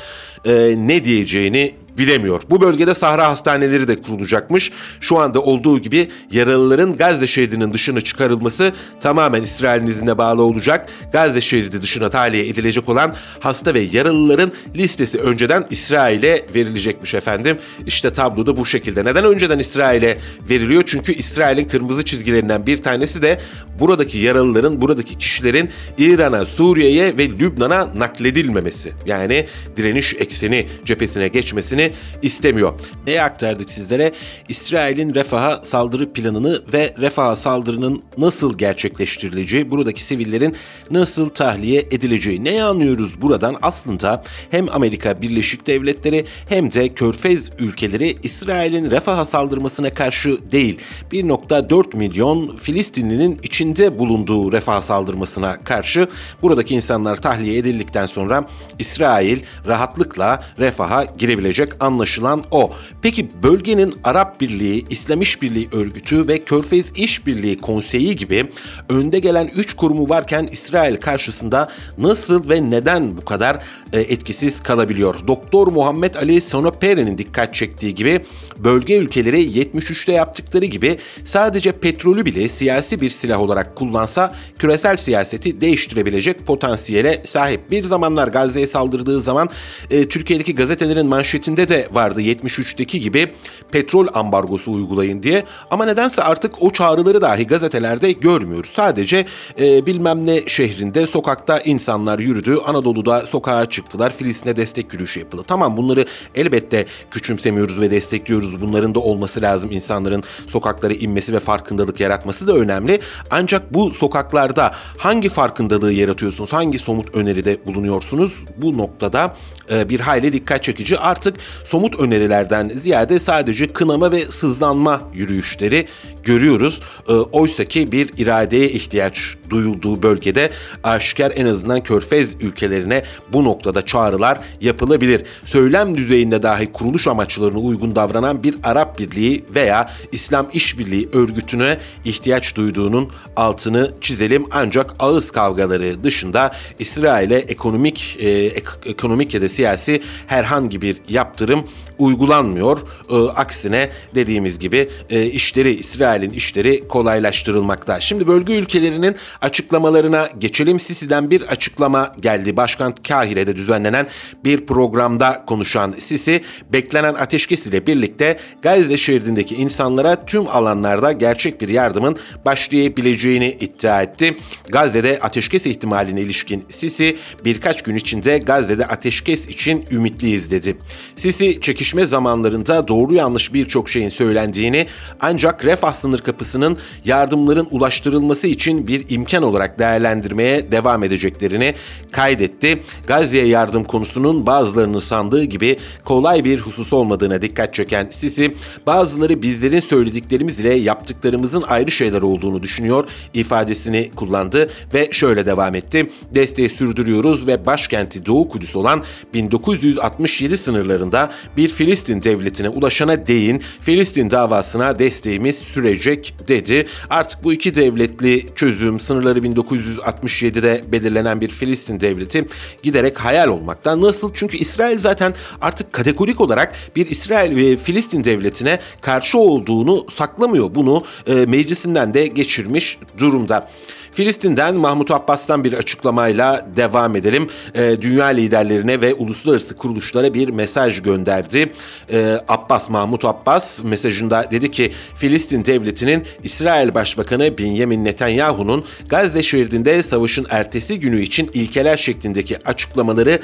e, 0.46 0.74
ne 0.78 1.04
diyeceğini 1.04 1.76
bilemiyor. 2.00 2.42
Bu 2.50 2.62
bölgede 2.62 2.96
Sahra 2.96 3.30
hastaneleri 3.30 3.88
de 3.88 4.02
kurulacakmış. 4.02 4.72
Şu 5.02 5.20
anda 5.20 5.42
olduğu 5.42 5.80
gibi 5.80 6.10
yaralıların 6.32 6.98
Gazze 6.98 7.28
şeridinin 7.28 7.74
dışına 7.74 8.02
çıkarılması 8.02 8.74
tamamen 9.00 9.44
İsrail'in 9.44 9.88
iznine 9.88 10.18
bağlı 10.18 10.44
olacak. 10.44 10.90
Gazze 11.12 11.42
şeridi 11.42 11.82
dışına 11.82 12.10
tahliye 12.10 12.48
edilecek 12.48 12.90
olan 12.90 13.14
hasta 13.40 13.74
ve 13.74 13.80
yaralıların 13.80 14.52
listesi 14.76 15.20
önceden 15.20 15.66
İsrail'e 15.70 16.46
verilecekmiş 16.56 17.14
efendim. 17.14 17.58
İşte 17.86 18.10
tabloda 18.10 18.58
bu 18.58 18.66
şekilde. 18.66 19.06
Neden 19.06 19.26
önceden 19.26 19.60
İsrail'e 19.60 20.18
veriliyor? 20.50 20.84
Çünkü 20.86 21.14
İsrail'in 21.14 21.66
kırmızı 21.66 22.06
çizgilerinden 22.06 22.66
bir 22.66 22.78
tanesi 22.78 23.22
de 23.22 23.40
buradaki 23.80 24.18
yaralıların, 24.18 24.82
buradaki 24.82 25.18
kişilerin 25.18 25.70
İran'a, 25.98 26.46
Suriye'ye 26.46 27.18
ve 27.18 27.30
Lübnan'a 27.30 27.90
nakledilmemesi. 27.96 28.92
Yani 29.06 29.48
direniş 29.78 30.14
ekseni 30.14 30.68
cephesine 30.86 31.28
geçmesini 31.28 31.89
istemiyor. 32.22 32.74
Neye 33.08 33.22
aktardık 33.22 33.72
sizlere? 33.72 34.12
İsrail'in 34.50 35.16
refaha 35.16 35.64
saldırı 35.64 36.14
planını 36.14 36.64
ve 36.74 36.94
refaha 37.02 37.36
saldırının 37.36 38.04
nasıl 38.18 38.58
gerçekleştirileceği, 38.58 39.72
buradaki 39.72 40.04
sivillerin 40.04 40.56
nasıl 40.92 41.30
tahliye 41.30 41.80
edileceği. 41.80 42.44
Neyi 42.44 42.64
anlıyoruz 42.64 43.22
buradan? 43.22 43.56
Aslında 43.62 44.24
hem 44.52 44.70
Amerika 44.72 45.22
Birleşik 45.22 45.68
Devletleri 45.68 46.26
hem 46.50 46.74
de 46.74 46.90
Körfez 46.90 47.50
ülkeleri 47.60 48.16
İsrail'in 48.24 48.92
refaha 48.92 49.26
saldırmasına 49.26 49.94
karşı 49.94 50.52
değil, 50.52 50.80
1.4 51.12 51.98
milyon 51.98 52.56
Filistinlinin 52.56 53.40
içinde 53.44 54.00
bulunduğu 54.00 54.52
refah 54.52 54.82
saldırmasına 54.82 55.58
karşı 55.58 56.08
buradaki 56.42 56.76
insanlar 56.76 57.22
tahliye 57.22 57.58
edildikten 57.58 58.06
sonra 58.06 58.48
İsrail 58.80 59.40
rahatlıkla 59.68 60.44
refaha 60.60 61.06
girebilecek 61.18 61.69
anlaşılan 61.80 62.44
o. 62.52 62.70
Peki 63.02 63.30
bölgenin 63.44 63.96
Arap 64.04 64.42
Birliği, 64.42 64.86
İslam 64.90 65.22
İşbirliği 65.22 65.70
Örgütü 65.72 66.28
ve 66.28 66.40
Körfez 66.40 66.92
İşbirliği 66.96 67.58
Konseyi 67.58 68.16
gibi 68.16 68.50
önde 68.90 69.20
gelen 69.20 69.50
3 69.56 69.74
kurumu 69.74 70.10
varken 70.10 70.50
İsrail 70.52 70.96
karşısında 70.96 71.70
nasıl 71.98 72.50
ve 72.50 72.70
neden 72.70 73.18
bu 73.18 73.26
kadar 73.26 73.64
e, 73.94 74.00
etkisiz 74.00 74.64
kalabiliyor? 74.64 75.16
Doktor 75.28 75.68
Muhammed 75.68 76.16
Ali 76.16 76.42
Sonopere'nin 76.42 77.18
dikkat 77.18 77.54
çektiği 77.54 77.96
gibi 77.96 78.22
bölge 78.58 78.98
ülkeleri 78.98 79.42
73'te 79.42 80.12
yaptıkları 80.12 80.66
gibi 80.66 80.98
sadece 81.24 81.72
petrolü 81.72 82.26
bile 82.26 82.50
siyasi 82.50 83.02
bir 83.02 83.10
silah 83.10 83.40
olarak 83.40 83.76
kullansa 83.76 84.36
küresel 84.60 84.98
siyaseti 84.98 85.62
değiştirebilecek 85.62 86.46
potansiyele 86.46 87.22
sahip. 87.26 87.72
Bir 87.72 87.84
zamanlar 87.84 88.28
Gazze'ye 88.28 88.68
saldırdığı 88.68 89.22
zaman 89.22 89.50
e, 89.92 90.08
Türkiye'deki 90.08 90.56
gazetelerin 90.56 91.06
manşetinde 91.06 91.59
de 91.68 91.88
vardı 91.92 92.22
73'teki 92.22 93.00
gibi 93.00 93.34
petrol 93.72 94.08
ambargosu 94.14 94.72
uygulayın 94.72 95.24
diye. 95.24 95.44
Ama 95.72 95.86
nedense 95.86 96.24
artık 96.24 96.62
o 96.62 96.70
çağrıları 96.70 97.22
dahi 97.22 97.48
gazetelerde 97.48 98.12
görmüyoruz. 98.12 98.70
Sadece 98.70 99.26
e, 99.60 99.86
bilmem 99.86 100.28
ne 100.28 100.48
şehrinde 100.48 101.08
sokakta 101.08 101.60
insanlar 101.60 102.20
yürüdü. 102.20 102.58
Anadolu'da 102.66 103.22
sokağa 103.22 103.66
çıktılar. 103.66 104.14
Filistin'e 104.16 104.56
destek 104.56 104.94
yürüyüşü 104.94 105.20
yapıldı. 105.20 105.44
Tamam 105.48 105.78
bunları 105.78 106.06
elbette 106.36 106.86
küçümsemiyoruz 107.12 107.82
ve 107.82 107.92
destekliyoruz. 107.92 108.62
Bunların 108.62 108.96
da 108.96 109.00
olması 109.00 109.42
lazım. 109.42 109.72
İnsanların 109.72 110.24
sokaklara 110.48 110.94
inmesi 110.94 111.34
ve 111.34 111.40
farkındalık 111.40 112.00
yaratması 112.00 112.48
da 112.48 112.54
önemli. 112.54 113.00
Ancak 113.32 113.74
bu 113.74 113.92
sokaklarda 113.92 114.72
hangi 114.98 115.30
farkındalığı 115.30 115.94
yaratıyorsunuz? 115.94 116.54
Hangi 116.54 116.80
somut 116.80 117.16
öneride 117.16 117.58
bulunuyorsunuz? 117.66 118.46
Bu 118.58 118.78
noktada 118.78 119.36
e, 119.72 119.90
bir 119.90 120.00
hayli 120.00 120.34
dikkat 120.34 120.64
çekici. 120.64 121.00
Artık 121.00 121.36
somut 121.64 122.00
önerilerden 122.00 122.68
ziyade 122.70 123.20
sadece 123.20 123.68
kınama 123.68 124.12
ve 124.12 124.26
sızlanma 124.26 125.02
yürüyüşleri 125.14 125.88
görüyoruz. 126.24 126.82
E, 127.10 127.14
Oysa 127.14 127.66
ki 127.66 127.92
bir 127.92 128.10
iradeye 128.18 128.70
ihtiyaç 128.70 129.36
duyulduğu 129.50 130.04
bölgede 130.04 130.50
aşikar 130.84 131.34
en 131.36 131.46
azından 131.46 131.84
körfez 131.84 132.36
ülkelerine 132.42 133.04
bu 133.34 133.44
noktada 133.44 133.86
çağrılar 133.86 134.40
yapılabilir. 134.62 135.24
Söylem 135.44 135.98
düzeyinde 135.98 136.44
dahi 136.44 136.72
kuruluş 136.72 137.08
amaçlarına 137.08 137.60
uygun 137.60 137.96
davranan 137.96 138.44
bir 138.44 138.56
Arap 138.64 139.00
Birliği 139.00 139.46
veya 139.56 139.90
İslam 140.12 140.48
İşbirliği 140.54 141.10
örgütüne 141.14 141.78
ihtiyaç 142.06 142.56
duyduğunun 142.56 143.10
altını 143.36 143.92
çizelim. 144.02 144.46
Ancak 144.52 144.96
ağız 145.00 145.32
kavgaları 145.32 146.04
dışında 146.04 146.52
İsrail'e 146.80 147.36
ekonomik 147.38 148.18
e, 148.20 148.30
ek, 148.30 148.68
ekonomik 148.86 149.34
ya 149.34 149.42
da 149.42 149.50
siyasi 149.50 150.02
herhangi 150.28 150.82
bir 150.82 150.98
yaptırım 151.40 151.64
uygulanmıyor. 152.00 152.80
E, 153.10 153.16
aksine 153.16 153.90
dediğimiz 154.16 154.60
gibi 154.60 154.90
e, 155.10 155.26
işleri 155.26 155.76
İsrail'in 155.76 156.30
işleri 156.30 156.88
kolaylaştırılmakta. 156.88 158.02
Şimdi 158.02 158.28
bölge 158.28 158.54
ülkelerinin 158.54 159.16
açıklamalarına 159.42 160.30
geçelim. 160.40 160.80
Sisi'den 160.80 161.32
bir 161.32 161.42
açıklama 161.42 162.14
geldi. 162.22 162.58
Başkent 162.58 163.08
Kahire'de 163.08 163.56
düzenlenen 163.56 164.08
bir 164.44 164.66
programda 164.66 165.46
konuşan 165.48 165.96
Sisi, 166.00 166.42
beklenen 166.74 167.14
ateşkes 167.14 167.68
ile 167.68 167.88
birlikte 167.88 168.40
Gazze 168.62 168.98
şeridindeki 168.98 169.56
insanlara 169.56 170.26
tüm 170.26 170.48
alanlarda 170.48 171.12
gerçek 171.12 171.62
bir 171.62 171.70
yardımın 171.70 172.18
başlayabileceğini 172.46 173.58
iddia 173.60 174.02
etti. 174.02 174.38
Gazze'de 174.70 175.20
ateşkes 175.22 175.66
ihtimaline 175.66 176.22
ilişkin 176.22 176.66
Sisi, 176.70 177.18
birkaç 177.46 177.82
gün 177.82 177.96
içinde 177.96 178.38
Gazze'de 178.38 178.86
ateşkes 178.86 179.48
için 179.48 179.86
ümitliyiz 179.92 180.52
dedi. 180.52 180.78
Sisi, 181.16 181.62
çekişme 181.90 182.06
zamanlarında 182.06 182.88
doğru 182.88 183.14
yanlış 183.14 183.54
birçok 183.54 183.90
şeyin 183.90 184.10
söylendiğini 184.10 184.88
ancak 185.22 185.66
Refah 185.66 185.94
sınır 185.94 186.20
kapısının 186.20 186.78
yardımların 187.06 187.68
ulaştırılması 187.72 188.48
için 188.48 188.88
bir 188.88 189.06
imkan 189.10 189.44
olarak 189.44 189.80
değerlendirmeye 189.80 190.72
devam 190.72 191.04
edeceklerini 191.04 191.76
kaydetti. 192.12 192.84
Gazze'ye 193.08 193.46
yardım 193.46 193.84
konusunun 193.84 194.46
bazılarının 194.46 195.00
sandığı 195.00 195.44
gibi 195.44 195.78
kolay 196.06 196.44
bir 196.44 196.60
husus 196.60 196.94
olmadığına 196.94 197.42
dikkat 197.42 197.74
çeken 197.74 198.08
Sisi, 198.12 198.56
bazıları 198.88 199.42
bizlerin 199.42 199.80
söylediklerimiz 199.80 200.60
ile 200.60 200.74
yaptıklarımızın 200.74 201.62
ayrı 201.62 201.92
şeyler 201.92 202.22
olduğunu 202.22 202.64
düşünüyor 202.64 203.06
ifadesini 203.34 204.12
kullandı 204.16 204.70
ve 204.94 205.10
şöyle 205.12 205.46
devam 205.46 205.76
etti. 205.76 206.12
Desteği 206.34 206.70
sürdürüyoruz 206.70 207.48
ve 207.48 207.66
başkenti 207.66 208.26
Doğu 208.26 208.50
Kudüs 208.50 208.76
olan 208.76 209.04
1967 209.34 210.58
sınırlarında 210.58 211.10
da 211.12 211.32
bir 211.58 211.70
Filistin 211.80 212.24
devletine 212.24 212.70
ulaşana 212.70 213.28
değin 213.28 213.64
Filistin 213.82 214.30
davasına 214.32 215.00
desteğimiz 215.00 215.58
sürecek 215.58 216.36
dedi. 216.48 216.88
Artık 217.10 217.44
bu 217.44 217.54
iki 217.54 217.76
devletli 217.76 218.46
çözüm 218.56 219.00
sınırları 219.00 219.40
1967'de 219.40 220.84
belirlenen 220.92 221.42
bir 221.42 221.50
Filistin 221.50 222.00
devleti 222.00 222.46
giderek 222.84 223.20
hayal 223.20 223.48
olmaktan. 223.48 224.02
Nasıl? 224.02 224.32
Çünkü 224.34 224.58
İsrail 224.58 225.00
zaten 225.00 225.34
artık 225.62 225.94
kategorik 225.94 226.42
olarak 226.42 226.76
bir 226.96 227.08
İsrail 227.08 227.56
ve 227.56 227.78
Filistin 227.78 228.24
devletine 228.24 228.80
karşı 229.02 229.38
olduğunu 229.38 230.06
saklamıyor. 230.10 230.76
Bunu 230.76 231.04
e, 231.28 231.34
meclisinden 231.34 232.14
de 232.14 232.28
geçirmiş 232.28 232.98
durumda. 233.20 233.70
Filistin'den 234.12 234.76
Mahmut 234.76 235.12
Abbas'tan 235.12 235.64
bir 235.64 235.74
açıklamayla 235.74 236.68
devam 236.76 237.16
edelim. 237.16 237.48
E, 237.76 238.02
dünya 238.02 238.26
liderlerine 238.26 239.02
ve 239.02 239.14
uluslararası 239.14 239.76
kuruluşlara 239.76 240.34
bir 240.34 240.50
mesaj 240.50 241.02
gönderdi. 241.02 241.74
E, 242.14 242.38
Abbas, 242.48 242.90
Mahmut 242.90 243.26
Abbas 243.26 243.84
mesajında 243.84 244.52
dedi 244.52 244.72
ki 244.72 244.92
Filistin 245.16 245.66
devletinin 245.66 246.24
İsrail 246.44 246.94
Başbakanı 246.94 247.58
Benjamin 247.58 248.06
Netanyahu'nun 248.06 248.86
Gazze 249.10 249.44
şeridinde 249.44 250.04
savaşın 250.04 250.46
ertesi 250.50 251.00
günü 251.00 251.22
için 251.22 251.50
ilkeler 251.54 251.98
şeklindeki 251.98 252.58
açıklamaları 252.68 253.40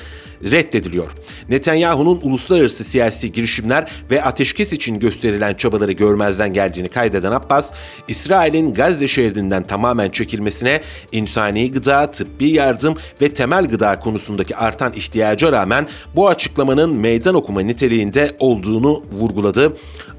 reddediliyor. 0.51 1.11
Netanyahu'nun 1.49 2.19
uluslararası 2.23 2.83
siyasi 2.83 3.31
girişimler 3.31 3.91
ve 4.11 4.23
ateşkes 4.23 4.73
için 4.73 4.99
gösterilen 4.99 5.53
çabaları 5.53 5.91
görmezden 5.91 6.53
geldiğini 6.53 6.89
kaydeden 6.89 7.31
Abbas, 7.31 7.71
İsrail'in 8.07 8.73
Gazze 8.73 9.07
şeridinden 9.07 9.63
tamamen 9.63 10.09
çekilmesine 10.09 10.81
insani 11.11 11.71
gıda, 11.71 12.11
tıbbi 12.11 12.47
yardım 12.47 12.97
ve 13.21 13.33
temel 13.33 13.65
gıda 13.65 13.99
konusundaki 13.99 14.55
artan 14.55 14.93
ihtiyaca 14.93 15.51
rağmen 15.51 15.87
bu 16.15 16.29
açıklamanın 16.29 16.93
meydan 16.93 17.35
okuma 17.35 17.61
niteliğinde 17.61 18.35
olduğunu 18.39 19.03
vurguladı. 19.11 19.73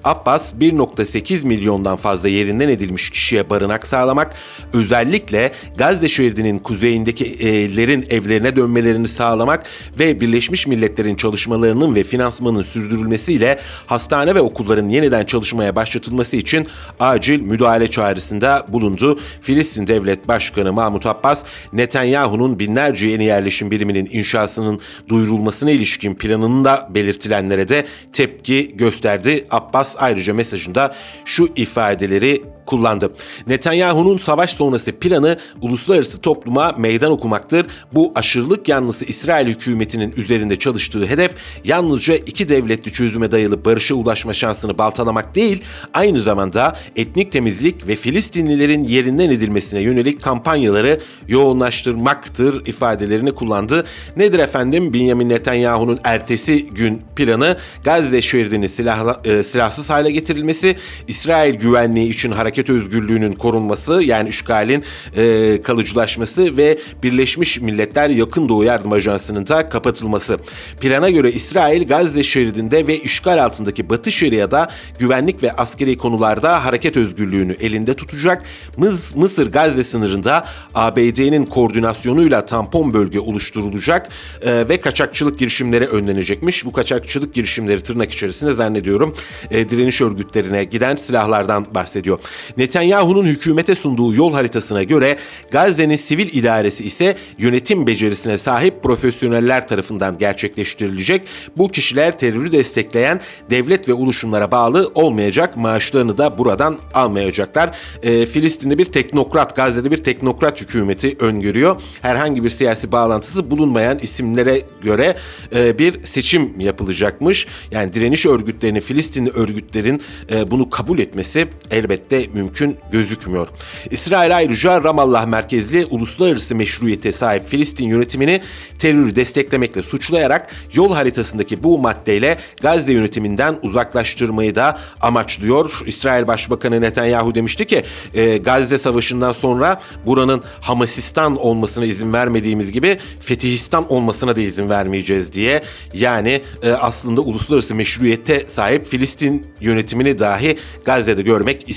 Abbas 0.07 0.53
1.8 0.55 1.47
milyondan 1.47 1.97
fazla 1.97 2.29
yerinden 2.29 2.69
edilmiş 2.69 3.11
kişiye 3.11 3.51
barınak 3.51 3.87
sağlamak, 3.87 4.35
özellikle 4.73 5.53
Gazze 5.77 6.09
şeridinin 6.09 6.59
kuzeyindeki 6.59 7.25
evlerin 7.25 8.07
evlerine 8.11 8.57
dönmelerini 8.57 9.09
sağlamak 9.09 9.67
ve 9.99 10.21
Birleşmiş 10.21 10.67
Milletler'in 10.67 11.17
çalışmalarının 11.17 11.95
ve 11.95 12.05
finansmanın 12.05 12.63
sürdürülmesiyle 12.63 13.59
hastane 13.87 14.35
ve 14.35 14.41
okulların 14.41 14.89
yeniden 14.89 15.25
çalışmaya 15.25 15.77
başlatılması 15.77 16.37
için 16.37 16.67
acil 17.01 17.41
müdahale 17.41 17.91
çağrısında 17.91 18.67
bulundu. 18.69 19.19
Filistin 19.41 19.87
Devlet 19.87 20.29
Başkanı 20.29 20.73
Mahmut 20.73 21.07
Abbas, 21.07 21.45
Netanyahu'nun 21.73 22.59
binlerce 22.59 23.07
yeni 23.07 23.25
yerleşim 23.25 23.71
biriminin 23.71 24.09
inşasının 24.13 24.81
duyurulmasına 25.09 25.71
ilişkin 25.71 26.15
planını 26.15 26.65
da 26.65 26.89
belirtilenlere 26.95 27.69
de 27.69 27.87
tepki 28.13 28.77
gösterdi. 28.77 29.45
Abbas 29.51 29.96
ayrıca 29.99 30.35
mesajında 30.35 30.95
şu 31.25 31.49
ifadeleri 31.57 32.43
kullandı. 32.67 33.13
Netanyahu'nun 33.47 34.19
savaş 34.19 34.51
sonrası 34.51 34.93
planı 34.93 35.39
uluslararası 35.63 36.21
topluma 36.21 36.75
meydan 36.79 37.11
okumaktır. 37.13 37.67
Bu 37.93 38.13
aşırılık 38.15 38.69
yanlısı 38.69 39.05
İsrail 39.05 39.49
hükümetinin 39.49 40.15
üzerinde 40.17 40.57
çalıştığı 40.57 41.07
hedef 41.07 41.35
yalnızca 41.65 42.15
iki 42.15 42.49
devletli 42.49 42.93
çözüme 42.93 43.33
dayalı 43.33 43.65
barışa 43.65 43.95
ulaşma 43.95 44.33
şansını 44.35 44.79
baltalamak 44.79 45.35
değil, 45.35 45.63
aynı 45.95 46.21
zamanda 46.21 46.77
etnik 46.97 47.33
temizlik 47.33 47.89
ve 47.89 47.97
Filistinlilerin 47.97 48.85
yerinden 48.85 49.31
edilmesine 49.31 49.83
yönelik 49.83 50.23
kampanyaları 50.23 51.01
yoğunlaştırmaktır 51.29 52.67
ifadelerini 52.67 53.31
kullandı. 53.35 53.85
Nedir 54.17 54.39
efendim 54.39 54.95
Benjamin 54.95 55.29
Netanyahu'nun 55.29 56.01
ertesi 56.05 56.67
gün 56.67 57.03
planı 57.17 57.57
Gazze 57.85 58.23
şeridinin 58.23 58.67
silahla, 58.67 59.21
e, 59.25 59.43
silahsız 59.43 59.91
hale 59.91 60.11
getirilmesi, 60.11 60.77
İsrail 61.09 61.55
güvenliği 61.55 62.11
için 62.11 62.33
hareket 62.33 62.56
özgürlüğünün 62.65 63.33
korunması 63.33 64.03
yani 64.03 64.29
işgalin 64.29 64.85
e, 65.17 65.63
kalıcılaşması 65.63 66.57
ve 66.57 66.79
Birleşmiş 67.03 67.61
Milletler 67.61 68.11
Yakın 68.11 68.49
Doğu 68.49 68.65
Yardım 68.65 68.93
Ajansı'nın 68.93 69.47
da 69.47 69.69
kapatılması. 69.69 70.39
Plana 70.81 71.11
göre 71.11 71.33
İsrail 71.33 71.87
Gazze 71.87 72.23
şeridinde 72.23 72.87
ve 72.87 72.99
işgal 73.01 73.45
altındaki 73.45 73.91
Batı 73.91 74.13
Şeria'da 74.13 74.71
güvenlik 74.99 75.43
ve 75.43 75.53
askeri 75.53 75.97
konularda 75.97 76.65
hareket 76.65 76.97
özgürlüğünü 76.97 77.53
elinde 77.53 77.95
tutacak. 77.95 78.43
Mız, 78.77 79.17
Mısır 79.17 79.53
Gazze 79.53 79.85
sınırında 79.85 80.47
ABD'nin 80.75 81.47
koordinasyonuyla 81.47 82.47
tampon 82.47 82.95
bölge 82.95 83.21
oluşturulacak 83.21 84.09
e, 84.43 84.69
ve 84.69 84.81
kaçakçılık 84.81 85.39
girişimleri 85.39 85.87
önlenecekmiş. 85.87 86.65
Bu 86.65 86.73
kaçakçılık 86.73 87.35
girişimleri 87.35 87.81
tırnak 87.81 88.13
içerisinde 88.13 88.53
zannediyorum 88.53 89.15
e, 89.51 89.69
direniş 89.69 90.01
örgütlerine 90.01 90.65
giden 90.65 90.97
silahlardan 90.97 91.67
bahsediyor. 91.75 92.19
Netanyahu'nun 92.57 93.25
hükümete 93.25 93.75
sunduğu 93.75 94.15
yol 94.15 94.33
haritasına 94.33 94.83
göre 94.83 95.17
Gazze'nin 95.51 95.97
sivil 95.97 96.29
idaresi 96.33 96.85
ise 96.85 97.17
yönetim 97.39 97.87
becerisine 97.87 98.39
sahip 98.39 98.83
profesyoneller 98.83 99.69
tarafından 99.69 100.19
gerçekleştirilecek. 100.19 101.23
Bu 101.57 101.69
kişiler 101.69 102.19
terörü 102.19 102.53
destekleyen 102.53 103.21
devlet 103.51 103.89
ve 103.89 103.93
oluşumlara 103.95 104.51
bağlı 104.51 104.91
olmayacak. 104.95 105.57
Maaşlarını 105.57 106.19
da 106.19 106.39
buradan 106.39 106.79
almayacaklar. 106.95 107.77
E, 108.03 108.27
Filistin'de 108.27 108.79
bir 108.79 108.85
teknokrat, 108.85 109.57
Gazze'de 109.57 109.91
bir 109.91 109.99
teknokrat 109.99 110.61
hükümeti 110.61 111.17
öngörüyor. 111.19 111.81
Herhangi 112.03 112.45
bir 112.45 112.51
siyasi 112.51 112.93
bağlantısı 112.93 113.51
bulunmayan 113.51 113.99
isimlere 113.99 114.63
göre 114.83 115.17
e, 115.55 115.79
bir 115.79 116.05
seçim 116.05 116.61
yapılacakmış. 116.61 117.47
Yani 117.71 117.93
direniş 117.93 118.27
örgütlerinin, 118.27 118.81
Filistinli 118.81 119.31
örgütlerin 119.31 120.01
e, 120.31 120.51
bunu 120.51 120.71
kabul 120.71 120.99
etmesi 120.99 121.49
elbette 121.71 122.25
mümkün 122.37 122.77
gözükmüyor. 122.93 123.49
İsrail 123.91 124.37
ayrıca 124.37 124.85
Ramallah 124.85 125.27
merkezli 125.27 125.85
uluslararası 125.85 126.55
meşruiyete 126.55 127.13
sahip 127.13 127.49
Filistin 127.49 127.89
yönetimini 127.89 128.41
terörü 128.79 129.17
desteklemekle 129.17 129.83
suçlayarak 129.83 130.51
yol 130.75 130.95
haritasındaki 130.95 131.63
bu 131.63 131.79
maddeyle 131.79 132.39
Gazze 132.63 132.93
yönetiminden 132.93 133.57
uzaklaştırmayı 133.63 134.55
da 134.55 134.79
amaçlıyor. 135.01 135.83
İsrail 135.87 136.27
Başbakanı 136.27 136.81
Netanyahu 136.81 137.35
demişti 137.35 137.65
ki 137.65 137.85
e, 138.15 138.37
Gazze 138.37 138.79
Savaşı'ndan 138.79 139.33
sonra 139.33 139.81
buranın 140.07 140.43
Hamasistan 140.61 141.37
olmasına 141.37 141.85
izin 141.85 142.13
vermediğimiz 142.13 142.73
gibi 142.73 142.99
Fetihistan 143.21 143.93
olmasına 143.93 144.37
da 144.37 144.41
izin 144.41 144.71
vermeyeceğiz 144.71 145.33
diye. 145.33 145.63
Yani 145.95 146.43
e, 146.63 146.73
aslında 146.73 147.21
uluslararası 147.21 147.75
meşruiyete 147.75 148.45
sahip 148.49 148.87
Filistin 148.87 149.47
yönetimini 149.61 150.19
dahi 150.19 150.59
Gazze'de 150.85 151.23
görmek 151.23 151.69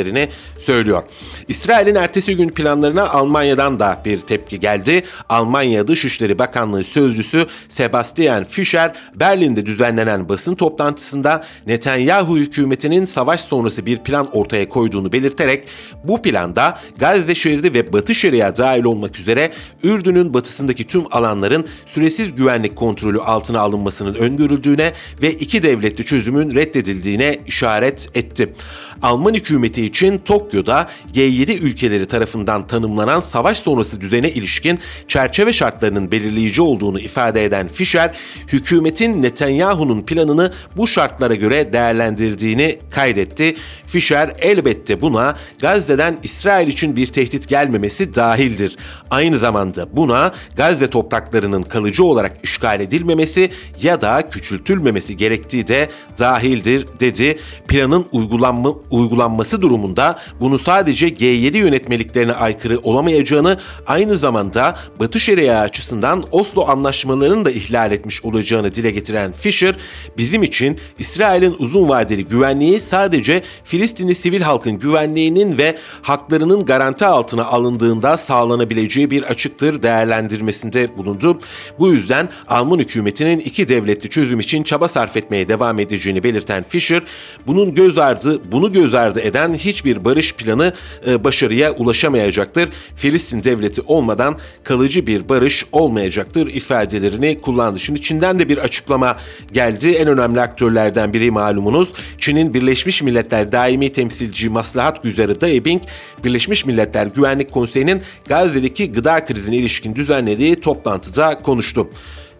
istemediklerini 0.00 0.28
söylüyor. 0.58 1.02
İsrail'in 1.48 1.94
ertesi 1.94 2.36
gün 2.36 2.48
planlarına 2.48 3.08
Almanya'dan 3.08 3.80
da 3.80 4.02
bir 4.04 4.20
tepki 4.20 4.60
geldi. 4.60 5.02
Almanya 5.28 5.86
Dışişleri 5.86 6.38
Bakanlığı 6.38 6.84
Sözcüsü 6.84 7.46
Sebastian 7.68 8.44
Fischer 8.44 8.92
Berlin'de 9.14 9.66
düzenlenen 9.66 10.28
basın 10.28 10.54
toplantısında 10.54 11.44
Netanyahu 11.66 12.36
hükümetinin 12.36 13.04
savaş 13.04 13.40
sonrası 13.40 13.86
bir 13.86 13.98
plan 13.98 14.28
ortaya 14.32 14.68
koyduğunu 14.68 15.12
belirterek 15.12 15.68
bu 16.04 16.22
planda 16.22 16.78
Gazze 16.98 17.34
şeridi 17.34 17.74
ve 17.74 17.92
Batı 17.92 18.14
Şeria 18.14 18.56
dahil 18.56 18.84
olmak 18.84 19.18
üzere 19.18 19.50
Ürdün'ün 19.82 20.34
batısındaki 20.34 20.86
tüm 20.86 21.04
alanların 21.10 21.66
süresiz 21.86 22.34
güvenlik 22.34 22.76
kontrolü 22.76 23.18
altına 23.18 23.60
alınmasının 23.60 24.14
öngörüldüğüne 24.14 24.92
ve 25.22 25.32
iki 25.32 25.62
devletli 25.62 26.04
çözümün 26.04 26.54
reddedildiğine 26.54 27.38
işaret 27.46 28.08
etti. 28.14 28.54
Alman 29.02 29.34
hükümeti 29.34 29.89
için 29.90 30.18
Tokyo'da 30.18 30.88
G7 31.14 31.60
ülkeleri 31.60 32.06
tarafından 32.06 32.66
tanımlanan 32.66 33.20
savaş 33.20 33.58
sonrası 33.58 34.00
düzene 34.00 34.30
ilişkin 34.30 34.78
çerçeve 35.08 35.52
şartlarının 35.52 36.12
belirleyici 36.12 36.62
olduğunu 36.62 37.00
ifade 37.00 37.44
eden 37.44 37.68
Fischer, 37.68 38.16
hükümetin 38.48 39.22
Netanyahu'nun 39.22 40.02
planını 40.02 40.52
bu 40.76 40.86
şartlara 40.86 41.34
göre 41.34 41.72
değerlendirdiğini 41.72 42.78
kaydetti. 42.90 43.56
Fischer 43.86 44.32
elbette 44.38 45.00
buna 45.00 45.36
Gazze'den 45.60 46.18
İsrail 46.22 46.68
için 46.68 46.96
bir 46.96 47.06
tehdit 47.06 47.48
gelmemesi 47.48 48.14
dahildir. 48.14 48.76
Aynı 49.10 49.38
zamanda 49.38 49.96
buna 49.96 50.32
Gazze 50.56 50.90
topraklarının 50.90 51.62
kalıcı 51.62 52.04
olarak 52.04 52.36
işgal 52.42 52.80
edilmemesi 52.80 53.50
ya 53.82 54.00
da 54.00 54.28
küçültülmemesi 54.28 55.16
gerektiği 55.16 55.66
de 55.66 55.88
dahildir 56.18 56.86
dedi. 57.00 57.38
Planın 57.68 58.06
uygulanma, 58.12 58.74
uygulanması 58.90 59.62
durumunda 59.62 59.79
durumunda 59.80 60.18
bunu 60.40 60.58
sadece 60.58 61.08
G7 61.08 61.56
yönetmeliklerine 61.56 62.32
aykırı 62.32 62.78
olamayacağını, 62.78 63.58
aynı 63.86 64.16
zamanda 64.16 64.76
Batı 65.00 65.20
Şeria 65.20 65.60
açısından 65.60 66.24
Oslo 66.30 66.68
anlaşmalarını 66.68 67.44
da 67.44 67.50
ihlal 67.50 67.92
etmiş 67.92 68.24
olacağını 68.24 68.74
dile 68.74 68.90
getiren 68.90 69.32
Fisher, 69.32 69.76
bizim 70.18 70.42
için 70.42 70.78
İsrail'in 70.98 71.56
uzun 71.58 71.88
vadeli 71.88 72.24
güvenliği 72.24 72.80
sadece 72.80 73.42
Filistinli 73.64 74.14
sivil 74.14 74.40
halkın 74.40 74.78
güvenliğinin 74.78 75.58
ve 75.58 75.78
haklarının 76.02 76.64
garanti 76.64 77.06
altına 77.06 77.44
alındığında 77.44 78.16
sağlanabileceği 78.16 79.10
bir 79.10 79.22
açıktır 79.22 79.82
değerlendirmesinde 79.82 80.96
bulundu. 80.96 81.40
Bu 81.78 81.92
yüzden 81.92 82.28
Alman 82.48 82.78
hükümetinin 82.78 83.38
iki 83.38 83.68
devletli 83.68 84.08
çözüm 84.08 84.40
için 84.40 84.62
çaba 84.62 84.88
sarf 84.88 85.16
etmeye 85.16 85.48
devam 85.48 85.78
edeceğini 85.78 86.22
belirten 86.22 86.64
Fisher, 86.68 87.02
bunun 87.46 87.74
göz 87.74 87.98
ardı, 87.98 88.52
bunu 88.52 88.72
göz 88.72 88.94
ardı 88.94 89.20
eden 89.20 89.54
hiçbir 89.64 90.04
barış 90.04 90.34
planı 90.34 90.72
e, 91.06 91.24
başarıya 91.24 91.72
ulaşamayacaktır. 91.72 92.68
Filistin 92.96 93.44
devleti 93.44 93.82
olmadan 93.86 94.36
kalıcı 94.64 95.06
bir 95.06 95.28
barış 95.28 95.66
olmayacaktır 95.72 96.46
ifadelerini 96.46 97.40
kullandı. 97.40 97.80
Şimdi 97.80 98.00
Çin'den 98.00 98.38
de 98.38 98.48
bir 98.48 98.58
açıklama 98.58 99.16
geldi. 99.52 99.88
En 99.90 100.08
önemli 100.08 100.40
aktörlerden 100.40 101.12
biri 101.12 101.30
malumunuz. 101.30 101.92
Çin'in 102.18 102.54
Birleşmiş 102.54 103.02
Milletler 103.02 103.52
Daimi 103.52 103.92
Temsilci 103.92 104.48
Maslahat 104.48 105.02
Güzarı 105.02 105.40
Dai 105.40 105.64
Bing, 105.64 105.82
Birleşmiş 106.24 106.66
Milletler 106.66 107.06
Güvenlik 107.06 107.52
Konseyi'nin 107.52 108.02
Gazze'deki 108.28 108.92
gıda 108.92 109.24
krizine 109.24 109.56
ilişkin 109.56 109.94
düzenlediği 109.94 110.60
toplantıda 110.60 111.38
konuştu. 111.42 111.90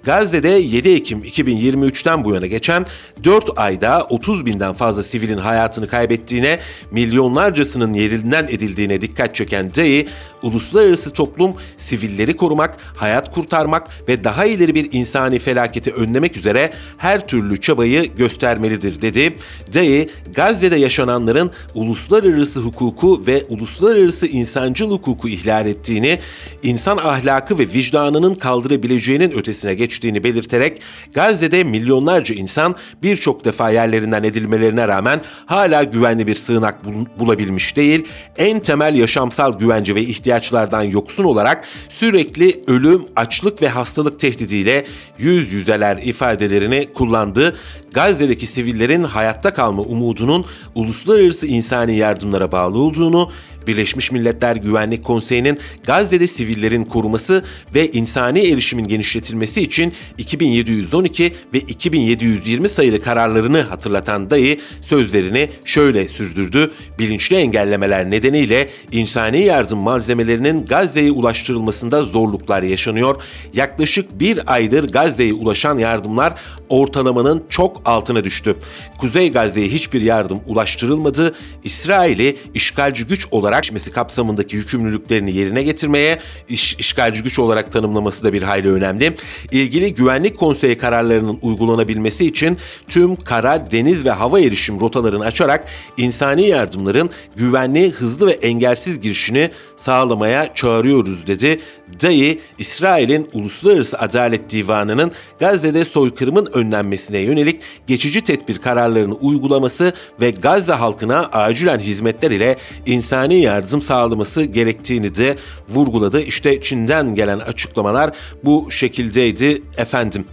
Gazze'de 0.04 0.48
7 0.48 0.88
Ekim 0.88 1.22
2023'ten 1.22 2.24
bu 2.24 2.34
yana 2.34 2.46
geçen 2.46 2.86
4 3.24 3.50
ayda 3.56 4.06
30 4.10 4.46
binden 4.46 4.74
fazla 4.74 5.02
sivilin 5.02 5.38
hayatını 5.38 5.88
kaybettiğine, 5.88 6.58
milyonlarcasının 6.90 7.92
yerinden 7.92 8.44
edildiğine 8.44 9.00
dikkat 9.00 9.34
çeken 9.34 9.74
Dayı, 9.74 10.06
uluslararası 10.42 11.11
toplum 11.11 11.55
sivilleri 11.76 12.37
korumak, 12.37 12.76
hayat 12.96 13.35
kurtarmak 13.35 14.09
ve 14.09 14.24
daha 14.24 14.44
ileri 14.44 14.74
bir 14.74 14.88
insani 14.92 15.38
felaketi 15.38 15.92
önlemek 15.92 16.37
üzere 16.37 16.72
her 16.98 17.26
türlü 17.26 17.61
çabayı 17.61 18.14
göstermelidir 18.14 19.03
dedi. 19.03 19.37
Dayı, 19.74 20.09
Gazze'de 20.35 20.76
yaşananların 20.76 21.50
uluslararası 21.74 22.61
hukuku 22.61 23.22
ve 23.26 23.44
uluslararası 23.48 24.26
insancıl 24.26 24.90
hukuku 24.90 25.29
ihlal 25.29 25.66
ettiğini, 25.66 26.18
insan 26.62 26.96
ahlakı 26.96 27.59
ve 27.59 27.62
vicdanının 27.62 28.35
kaldırabileceğinin 28.35 29.31
ötesine 29.31 29.74
geçtiğini 29.74 30.24
belirterek 30.24 30.81
Gazze'de 31.14 31.64
milyonlarca 31.64 32.35
insan 32.35 32.74
birçok 33.03 33.44
defa 33.44 33.70
yerlerinden 33.70 34.22
edilmelerine 34.22 34.88
rağmen 34.88 35.20
hala 35.46 35.83
güvenli 35.83 36.26
bir 36.26 36.35
sığınak 36.35 36.79
bulabilmiş 37.18 37.76
değil, 37.76 38.07
en 38.38 38.61
temel 38.61 38.94
yaşamsal 38.94 39.59
güvence 39.59 39.94
ve 39.94 40.03
ihtiyaç 40.03 40.29
ihtiyaçlardan 40.30 40.82
yoksun 40.82 41.24
olarak 41.24 41.64
sürekli 41.88 42.60
ölüm, 42.66 43.02
açlık 43.16 43.62
ve 43.62 43.68
hastalık 43.68 44.20
tehdidiyle 44.20 44.86
yüz 45.18 45.52
yüzeler 45.52 45.96
ifadelerini 45.96 46.92
kullandı. 46.92 47.56
Gazze'deki 47.92 48.46
sivillerin 48.46 49.02
hayatta 49.02 49.54
kalma 49.54 49.82
umudunun 49.82 50.44
uluslararası 50.74 51.46
insani 51.46 51.96
yardımlara 51.96 52.52
bağlı 52.52 52.78
olduğunu, 52.78 53.30
Birleşmiş 53.66 54.12
Milletler 54.12 54.56
Güvenlik 54.56 55.04
Konseyi'nin 55.04 55.58
Gazze'de 55.86 56.26
sivillerin 56.26 56.84
koruması 56.84 57.44
ve 57.74 57.90
insani 57.90 58.38
erişimin 58.38 58.88
genişletilmesi 58.88 59.62
için 59.62 59.92
2712 60.18 61.34
ve 61.54 61.58
2720 61.58 62.68
sayılı 62.68 63.02
kararlarını 63.02 63.60
hatırlatan 63.60 64.30
dayı 64.30 64.60
sözlerini 64.82 65.50
şöyle 65.64 66.08
sürdürdü. 66.08 66.70
Bilinçli 66.98 67.36
engellemeler 67.36 68.10
nedeniyle 68.10 68.70
insani 68.92 69.40
yardım 69.40 69.78
malzemelerinin 69.78 70.66
Gazze'ye 70.66 71.12
ulaştırılmasında 71.12 72.04
zorluklar 72.04 72.62
yaşanıyor. 72.62 73.22
Yaklaşık 73.54 74.20
bir 74.20 74.52
aydır 74.54 74.92
Gazze'ye 74.92 75.32
ulaşan 75.32 75.78
yardımlar 75.78 76.34
ortalamanın 76.68 77.44
çok 77.48 77.82
altına 77.84 78.24
düştü. 78.24 78.56
Kuzey 78.98 79.32
Gazze'ye 79.32 79.68
hiçbir 79.68 80.00
yardım 80.00 80.40
ulaştırılmadı. 80.46 81.34
İsrail'i 81.64 82.36
işgalci 82.54 83.04
güç 83.04 83.26
olarak 83.30 83.49
işmesi 83.58 83.90
kapsamındaki 83.90 84.56
yükümlülüklerini 84.56 85.36
yerine 85.36 85.62
getirmeye 85.62 86.18
iş, 86.48 86.74
işgalci 86.74 87.22
güç 87.22 87.38
olarak 87.38 87.72
tanımlaması 87.72 88.24
da 88.24 88.32
bir 88.32 88.42
hayli 88.42 88.72
önemli. 88.72 89.16
İlgili 89.52 89.94
Güvenlik 89.94 90.38
Konseyi 90.38 90.78
kararlarının 90.78 91.38
uygulanabilmesi 91.42 92.26
için 92.26 92.58
tüm 92.88 93.16
kara, 93.16 93.70
deniz 93.70 94.04
ve 94.04 94.10
hava 94.10 94.40
erişim 94.40 94.80
rotalarını 94.80 95.24
açarak 95.24 95.64
insani 95.96 96.46
yardımların 96.46 97.10
güvenli, 97.36 97.90
hızlı 97.90 98.26
ve 98.26 98.32
engelsiz 98.32 99.00
girişini 99.00 99.50
sağlamaya 99.76 100.54
çağırıyoruz 100.54 101.26
dedi. 101.26 101.60
Dayı, 102.02 102.38
İsrail'in 102.58 103.28
Uluslararası 103.32 103.98
Adalet 103.98 104.50
Divanı'nın 104.50 105.12
Gazze'de 105.40 105.84
soykırımın 105.84 106.48
önlenmesine 106.52 107.18
yönelik 107.18 107.62
geçici 107.86 108.20
tedbir 108.20 108.58
kararlarını 108.58 109.14
uygulaması 109.14 109.92
ve 110.20 110.30
Gazze 110.30 110.72
halkına 110.72 111.28
acilen 111.32 111.78
hizmetler 111.78 112.30
ile 112.30 112.56
insani 112.86 113.39
yardım 113.40 113.83
sağlaması 113.83 114.44
gerektiğini 114.44 115.14
de 115.14 115.37
vurguladı. 115.68 116.20
İşte 116.20 116.61
Çin'den 116.61 117.14
gelen 117.14 117.38
açıklamalar 117.38 118.11
bu 118.44 118.70
şekildeydi 118.70 119.62
efendim. 119.76 120.24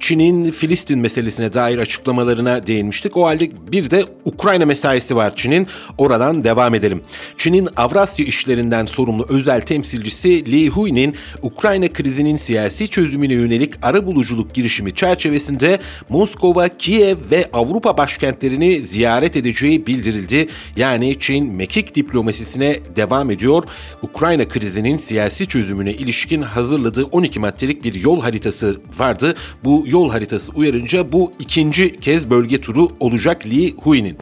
Çin'in 0.00 0.50
Filistin 0.50 0.98
meselesine 0.98 1.52
dair 1.52 1.78
açıklamalarına 1.78 2.66
değinmiştik. 2.66 3.16
O 3.16 3.26
halde 3.26 3.50
bir 3.72 3.90
de 3.90 4.04
Ukrayna 4.24 4.66
mesaisi 4.66 5.16
var 5.16 5.36
Çin'in. 5.36 5.66
Oradan 5.98 6.44
devam 6.44 6.74
edelim. 6.74 7.02
Çin'in 7.36 7.68
Avrasya 7.76 8.26
işlerinden 8.26 8.86
sorumlu 8.86 9.26
özel 9.28 9.60
temsilcisi 9.60 10.52
Li 10.52 10.68
Hui'nin 10.68 11.14
Ukrayna 11.42 11.88
krizinin 11.88 12.36
siyasi 12.36 12.88
çözümüne 12.88 13.34
yönelik 13.34 13.74
ara 13.82 14.06
buluculuk 14.06 14.54
girişimi 14.54 14.94
çerçevesinde 14.94 15.78
Moskova, 16.08 16.68
Kiev 16.68 17.16
ve 17.30 17.48
Avrupa 17.52 17.96
başkentlerini 17.96 18.80
ziyaret 18.80 19.36
edeceği 19.36 19.86
bildirildi. 19.86 20.48
Yani 20.76 21.18
Çin 21.18 21.52
mekik 21.52 21.94
diplomasisine 21.94 22.78
devam 22.96 23.30
ediyor. 23.30 23.64
Ukrayna 24.02 24.48
krizinin 24.48 24.96
siyasi 24.96 25.46
çözümüne 25.46 25.92
ilişkin 25.92 26.42
hazırladığı 26.42 27.04
12 27.04 27.40
maddelik 27.40 27.84
bir 27.84 27.94
yol 27.94 28.20
haritası 28.20 28.80
vardı. 28.98 29.34
Bu 29.64 29.83
yol 29.86 30.10
haritası 30.10 30.52
uyarınca 30.52 31.12
bu 31.12 31.32
ikinci 31.38 32.00
kez 32.00 32.30
bölge 32.30 32.60
turu 32.60 32.88
olacak 33.00 33.46
Li 33.46 33.74
Hui'nin. 33.74 34.18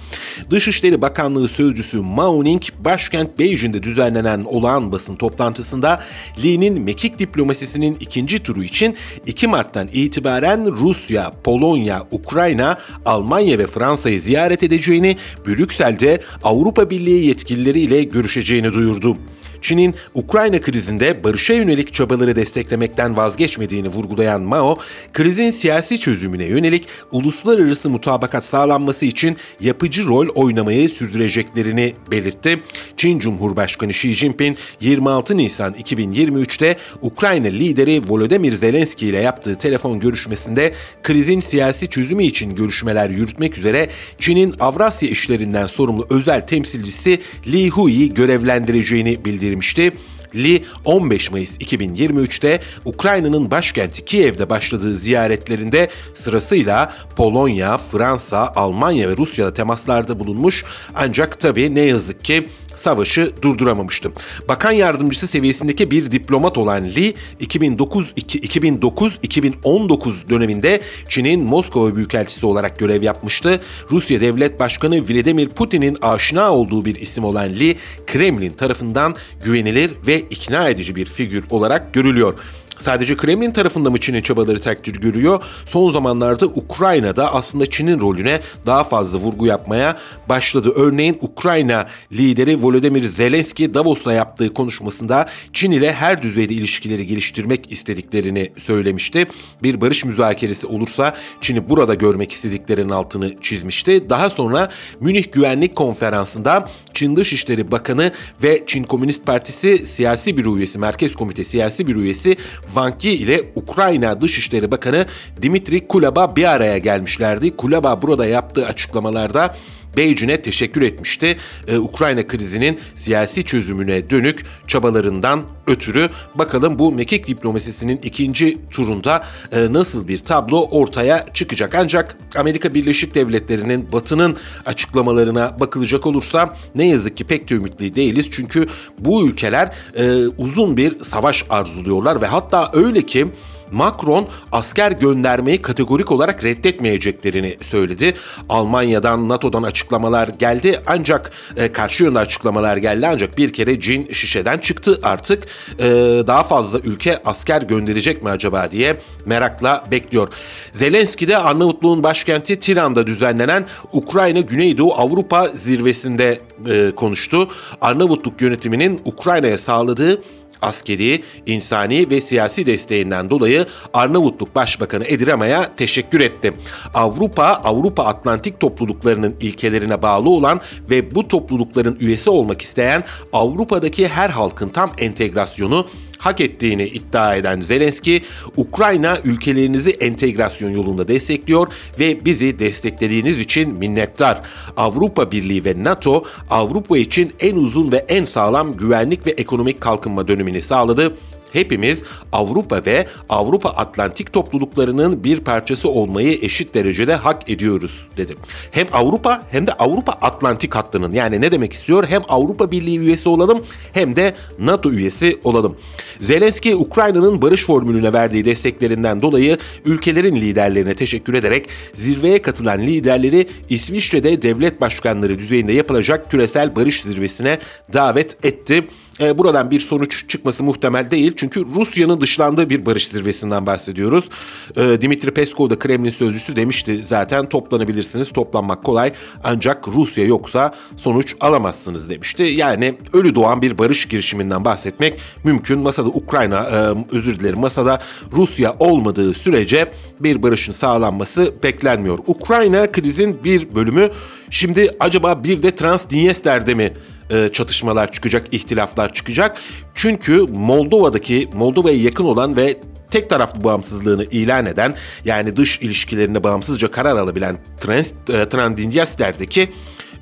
Dışişleri 0.50 1.02
Bakanlığı 1.02 1.48
Sözcüsü 1.48 2.00
Mao 2.00 2.44
Ning, 2.44 2.62
başkent 2.84 3.38
Beijing'de 3.38 3.82
düzenlenen 3.82 4.44
olağan 4.44 4.92
basın 4.92 5.16
toplantısında 5.16 6.02
Li'nin 6.42 6.82
mekik 6.82 7.18
diplomasisinin 7.18 7.96
ikinci 8.00 8.42
turu 8.42 8.64
için 8.64 8.96
2 9.26 9.48
Mart'tan 9.48 9.88
itibaren 9.92 10.72
Rusya, 10.72 11.32
Polonya, 11.44 12.06
Ukrayna, 12.10 12.78
Almanya 13.06 13.58
ve 13.58 13.66
Fransa'yı 13.66 14.20
ziyaret 14.20 14.62
edeceğini, 14.62 15.16
Brüksel'de 15.46 16.20
Avrupa 16.44 16.90
Birliği 16.90 17.26
yetkilileriyle 17.26 18.02
görüşeceğini 18.02 18.72
duyurdu. 18.72 19.16
Çin'in 19.62 19.94
Ukrayna 20.14 20.60
krizinde 20.60 21.24
barışa 21.24 21.54
yönelik 21.54 21.92
çabaları 21.94 22.36
desteklemekten 22.36 23.16
vazgeçmediğini 23.16 23.88
vurgulayan 23.88 24.42
Mao, 24.42 24.78
krizin 25.12 25.50
siyasi 25.50 26.00
çözümüne 26.00 26.44
yönelik 26.44 26.88
uluslararası 27.12 27.90
mutabakat 27.90 28.44
sağlanması 28.44 29.06
için 29.06 29.36
yapıcı 29.60 30.06
rol 30.06 30.28
oynamayı 30.34 30.88
sürdüreceklerini 30.88 31.94
belirtti. 32.10 32.62
Çin 32.96 33.18
Cumhurbaşkanı 33.18 33.90
Xi 33.90 34.14
Jinping 34.14 34.56
26 34.80 35.36
Nisan 35.36 35.72
2023'te 35.72 36.76
Ukrayna 37.02 37.48
lideri 37.48 38.02
Volodymyr 38.08 38.52
Zelenski 38.52 39.06
ile 39.06 39.18
yaptığı 39.18 39.58
telefon 39.58 40.00
görüşmesinde 40.00 40.72
krizin 41.02 41.40
siyasi 41.40 41.88
çözümü 41.88 42.24
için 42.24 42.54
görüşmeler 42.54 43.10
yürütmek 43.10 43.58
üzere 43.58 43.90
Çin'in 44.18 44.54
Avrasya 44.60 45.08
işlerinden 45.08 45.66
sorumlu 45.66 46.06
özel 46.10 46.46
temsilcisi 46.46 47.20
Li 47.46 47.68
Hui'yi 47.68 48.14
görevlendireceğini 48.14 49.24
bildirdi 49.24 49.51
bildirmişti. 49.52 49.92
Li 50.34 50.64
15 50.84 51.30
Mayıs 51.30 51.58
2023'te 51.58 52.60
Ukrayna'nın 52.84 53.50
başkenti 53.50 54.04
Kiev'de 54.04 54.50
başladığı 54.50 54.96
ziyaretlerinde 54.96 55.88
sırasıyla 56.14 56.92
Polonya, 57.16 57.78
Fransa, 57.78 58.52
Almanya 58.56 59.08
ve 59.08 59.16
Rusya'da 59.16 59.54
temaslarda 59.54 60.20
bulunmuş 60.20 60.64
ancak 60.94 61.40
tabii 61.40 61.74
ne 61.74 61.80
yazık 61.80 62.24
ki 62.24 62.48
savaşı 62.82 63.30
durduramamıştı. 63.42 64.12
Bakan 64.48 64.72
yardımcısı 64.72 65.26
seviyesindeki 65.26 65.90
bir 65.90 66.10
diplomat 66.10 66.58
olan 66.58 66.84
Li 66.84 67.14
2009-2019 67.40 70.28
döneminde 70.28 70.80
Çin'in 71.08 71.44
Moskova 71.44 71.96
Büyükelçisi 71.96 72.46
olarak 72.46 72.78
görev 72.78 73.02
yapmıştı. 73.02 73.60
Rusya 73.90 74.20
Devlet 74.20 74.60
Başkanı 74.60 75.02
Vladimir 75.02 75.48
Putin'in 75.48 75.98
aşina 76.02 76.52
olduğu 76.52 76.84
bir 76.84 76.94
isim 76.94 77.24
olan 77.24 77.48
Li, 77.48 77.76
Kremlin 78.06 78.52
tarafından 78.52 79.16
güvenilir 79.44 79.92
ve 80.06 80.20
ikna 80.20 80.68
edici 80.68 80.96
bir 80.96 81.06
figür 81.06 81.44
olarak 81.50 81.94
görülüyor. 81.94 82.34
Sadece 82.78 83.16
Kremlin 83.16 83.52
tarafında 83.52 83.90
mı 83.90 83.98
Çin'in 83.98 84.22
çabaları 84.22 84.60
takdir 84.60 85.00
görüyor? 85.00 85.42
Son 85.66 85.90
zamanlarda 85.90 86.46
Ukrayna'da 86.46 87.34
aslında 87.34 87.66
Çin'in 87.66 88.00
rolüne 88.00 88.40
daha 88.66 88.84
fazla 88.84 89.18
vurgu 89.18 89.46
yapmaya 89.46 89.98
başladı. 90.28 90.72
Örneğin 90.76 91.18
Ukrayna 91.20 91.86
lideri 92.12 92.62
Volodymyr 92.62 93.04
Zelenski 93.04 93.74
Davos'ta 93.74 94.12
yaptığı 94.12 94.54
konuşmasında 94.54 95.28
Çin 95.52 95.70
ile 95.70 95.92
her 95.92 96.22
düzeyde 96.22 96.54
ilişkileri 96.54 97.06
geliştirmek 97.06 97.72
istediklerini 97.72 98.52
söylemişti. 98.56 99.28
Bir 99.62 99.80
barış 99.80 100.04
müzakeresi 100.04 100.66
olursa 100.66 101.14
Çin'i 101.40 101.70
burada 101.70 101.94
görmek 101.94 102.32
istediklerinin 102.32 102.90
altını 102.90 103.40
çizmişti. 103.40 104.10
Daha 104.10 104.30
sonra 104.30 104.68
Münih 105.00 105.32
Güvenlik 105.32 105.76
Konferansı'nda 105.76 106.68
Çin 106.94 107.16
Dışişleri 107.16 107.70
Bakanı 107.70 108.12
ve 108.42 108.62
Çin 108.66 108.82
Komünist 108.84 109.26
Partisi 109.26 109.86
siyasi 109.86 110.36
bir 110.36 110.44
üyesi, 110.56 110.78
Merkez 110.78 111.16
Komite 111.16 111.44
siyasi 111.44 111.86
bir 111.86 111.96
üyesi 111.96 112.36
Wang 112.66 113.04
Yi 113.04 113.12
ile 113.12 113.42
Ukrayna 113.54 114.20
Dışişleri 114.20 114.70
Bakanı 114.70 115.06
Dimitri 115.42 115.88
Kulaba 115.88 116.36
bir 116.36 116.44
araya 116.44 116.78
gelmişlerdi. 116.78 117.56
Kulaba 117.56 118.02
burada 118.02 118.26
yaptığı 118.26 118.66
açıklamalarda 118.66 119.54
Beijing'e 119.96 120.42
teşekkür 120.42 120.82
etmişti. 120.82 121.36
Ee, 121.68 121.78
Ukrayna 121.78 122.26
krizinin 122.26 122.78
siyasi 122.94 123.44
çözümüne 123.44 124.10
dönük 124.10 124.42
çabalarından 124.66 125.42
ötürü 125.66 126.08
bakalım 126.34 126.78
bu 126.78 126.92
mekik 126.92 127.26
diplomasisinin 127.26 128.00
ikinci 128.02 128.58
turunda 128.70 129.24
e, 129.52 129.72
nasıl 129.72 130.08
bir 130.08 130.18
tablo 130.18 130.68
ortaya 130.70 131.26
çıkacak. 131.34 131.74
Ancak 131.74 132.16
Amerika 132.36 132.74
Birleşik 132.74 133.14
Devletleri'nin 133.14 133.92
Batı'nın 133.92 134.36
açıklamalarına 134.66 135.60
bakılacak 135.60 136.06
olursa 136.06 136.56
ne 136.74 136.88
yazık 136.88 137.16
ki 137.16 137.24
pek 137.24 137.50
de 137.50 137.54
ümitli 137.54 137.94
değiliz. 137.94 138.28
Çünkü 138.30 138.66
bu 138.98 139.26
ülkeler 139.28 139.72
e, 139.96 140.26
uzun 140.38 140.76
bir 140.76 141.00
savaş 141.00 141.44
arzuluyorlar 141.50 142.20
ve 142.20 142.26
hatta 142.26 142.70
öyle 142.74 143.02
ki 143.02 143.26
Macron 143.72 144.28
asker 144.52 144.92
göndermeyi 144.92 145.62
kategorik 145.62 146.12
olarak 146.12 146.44
reddetmeyeceklerini 146.44 147.56
söyledi. 147.60 148.14
Almanya'dan, 148.48 149.28
NATO'dan 149.28 149.62
açıklamalar 149.62 150.28
geldi 150.28 150.80
ancak 150.86 151.32
e, 151.56 151.72
karşı 151.72 152.04
yönde 152.04 152.18
açıklamalar 152.18 152.76
geldi 152.76 153.06
ancak 153.06 153.38
bir 153.38 153.52
kere 153.52 153.80
cin 153.80 154.12
şişeden 154.12 154.58
çıktı 154.58 154.98
artık. 155.02 155.44
E, 155.78 155.84
daha 156.26 156.42
fazla 156.42 156.78
ülke 156.78 157.18
asker 157.24 157.62
gönderecek 157.62 158.22
mi 158.22 158.30
acaba 158.30 158.70
diye 158.70 158.96
merakla 159.26 159.84
bekliyor. 159.90 160.28
Zelenski 160.72 161.28
de 161.28 161.38
Arnavutluğun 161.38 162.02
başkenti 162.02 162.60
Tiran'da 162.60 163.06
düzenlenen 163.06 163.66
Ukrayna 163.92 164.40
Güneydoğu 164.40 164.94
Avrupa 164.94 165.48
zirvesinde 165.48 166.40
e, 166.70 166.90
konuştu. 166.96 167.48
Arnavutluk 167.80 168.42
yönetiminin 168.42 169.00
Ukrayna'ya 169.04 169.58
sağladığı 169.58 170.22
askeri, 170.62 171.22
insani 171.46 172.10
ve 172.10 172.20
siyasi 172.20 172.66
desteğinden 172.66 173.30
dolayı 173.30 173.66
Arnavutluk 173.94 174.54
Başbakanı 174.54 175.04
Edirama'ya 175.04 175.76
teşekkür 175.76 176.20
etti. 176.20 176.52
Avrupa, 176.94 177.44
Avrupa 177.44 178.04
Atlantik 178.04 178.60
topluluklarının 178.60 179.36
ilkelerine 179.40 180.02
bağlı 180.02 180.30
olan 180.30 180.60
ve 180.90 181.14
bu 181.14 181.28
toplulukların 181.28 181.96
üyesi 182.00 182.30
olmak 182.30 182.62
isteyen 182.62 183.04
Avrupa'daki 183.32 184.08
her 184.08 184.30
halkın 184.30 184.68
tam 184.68 184.92
entegrasyonu 184.98 185.86
hak 186.22 186.40
ettiğini 186.40 186.86
iddia 186.86 187.36
eden 187.36 187.60
Zelenski, 187.60 188.22
Ukrayna 188.56 189.18
ülkelerinizi 189.24 189.90
entegrasyon 189.90 190.70
yolunda 190.70 191.08
destekliyor 191.08 191.66
ve 191.98 192.24
bizi 192.24 192.58
desteklediğiniz 192.58 193.40
için 193.40 193.74
minnettar. 193.74 194.40
Avrupa 194.76 195.32
Birliği 195.32 195.64
ve 195.64 195.84
NATO 195.84 196.22
Avrupa 196.50 196.98
için 196.98 197.32
en 197.40 197.56
uzun 197.56 197.92
ve 197.92 197.96
en 198.08 198.24
sağlam 198.24 198.76
güvenlik 198.76 199.26
ve 199.26 199.30
ekonomik 199.30 199.80
kalkınma 199.80 200.28
dönemini 200.28 200.62
sağladı 200.62 201.16
hepimiz 201.52 202.04
Avrupa 202.32 202.86
ve 202.86 203.06
Avrupa 203.28 203.68
Atlantik 203.68 204.32
topluluklarının 204.32 205.24
bir 205.24 205.40
parçası 205.40 205.88
olmayı 205.88 206.38
eşit 206.42 206.74
derecede 206.74 207.14
hak 207.14 207.50
ediyoruz 207.50 208.08
dedi. 208.16 208.36
Hem 208.70 208.86
Avrupa 208.92 209.42
hem 209.50 209.66
de 209.66 209.72
Avrupa 209.72 210.12
Atlantik 210.12 210.74
hattının 210.74 211.12
yani 211.12 211.40
ne 211.40 211.52
demek 211.52 211.72
istiyor? 211.72 212.04
Hem 212.08 212.22
Avrupa 212.28 212.70
Birliği 212.70 212.98
üyesi 212.98 213.28
olalım 213.28 213.64
hem 213.92 214.16
de 214.16 214.34
NATO 214.58 214.90
üyesi 214.90 215.40
olalım. 215.44 215.76
Zelenski 216.20 216.76
Ukrayna'nın 216.76 217.42
barış 217.42 217.64
formülüne 217.64 218.12
verdiği 218.12 218.44
desteklerinden 218.44 219.22
dolayı 219.22 219.58
ülkelerin 219.84 220.36
liderlerine 220.36 220.94
teşekkür 220.94 221.34
ederek 221.34 221.68
zirveye 221.94 222.42
katılan 222.42 222.80
liderleri 222.80 223.46
İsviçre'de 223.68 224.42
devlet 224.42 224.80
başkanları 224.80 225.38
düzeyinde 225.38 225.72
yapılacak 225.72 226.30
küresel 226.30 226.76
barış 226.76 227.02
zirvesine 227.02 227.58
davet 227.92 228.44
etti. 228.44 228.88
E, 229.20 229.38
buradan 229.38 229.70
bir 229.70 229.80
sonuç 229.80 230.28
çıkması 230.28 230.64
muhtemel 230.64 231.10
değil. 231.10 231.32
Çünkü 231.36 231.64
Rusya'nın 231.74 232.20
dışlandığı 232.20 232.70
bir 232.70 232.86
barış 232.86 233.08
zirvesinden 233.08 233.66
bahsediyoruz. 233.66 234.28
E, 234.76 235.00
Dimitri 235.00 235.30
Peskov 235.30 235.70
da 235.70 235.78
Kremlin 235.78 236.10
sözcüsü 236.10 236.56
demişti 236.56 237.04
zaten 237.04 237.48
toplanabilirsiniz, 237.48 238.32
toplanmak 238.32 238.84
kolay. 238.84 239.12
Ancak 239.44 239.88
Rusya 239.88 240.24
yoksa 240.24 240.74
sonuç 240.96 241.36
alamazsınız 241.40 242.10
demişti. 242.10 242.42
Yani 242.42 242.94
ölü 243.12 243.34
doğan 243.34 243.62
bir 243.62 243.78
barış 243.78 244.08
girişiminden 244.08 244.64
bahsetmek 244.64 245.20
mümkün. 245.44 245.78
Masada 245.78 246.08
Ukrayna, 246.08 246.60
e, 246.60 247.14
özür 247.16 247.38
dilerim 247.40 247.60
masada 247.60 248.02
Rusya 248.32 248.76
olmadığı 248.78 249.34
sürece 249.34 249.92
bir 250.20 250.42
barışın 250.42 250.72
sağlanması 250.72 251.54
beklenmiyor. 251.62 252.18
Ukrayna 252.26 252.92
krizin 252.92 253.44
bir 253.44 253.74
bölümü 253.74 254.10
şimdi 254.50 254.96
acaba 255.00 255.44
bir 255.44 255.62
de 255.62 255.74
Transdniester'de 255.74 256.74
mi 256.74 256.92
e, 257.32 257.48
çatışmalar 257.52 258.12
çıkacak, 258.12 258.54
ihtilaflar 258.54 259.12
çıkacak. 259.12 259.60
Çünkü 259.94 260.46
Moldova'daki 260.52 261.50
Moldova'ya 261.52 261.96
yakın 261.96 262.24
olan 262.24 262.56
ve 262.56 262.76
tek 263.10 263.30
taraflı 263.30 263.64
bağımsızlığını 263.64 264.24
ilan 264.24 264.66
eden 264.66 264.94
yani 265.24 265.56
dış 265.56 265.78
ilişkilerinde 265.78 266.44
bağımsızca 266.44 266.90
karar 266.90 267.16
alabilen 267.16 267.58
Trans, 267.80 268.12
e, 268.28 268.48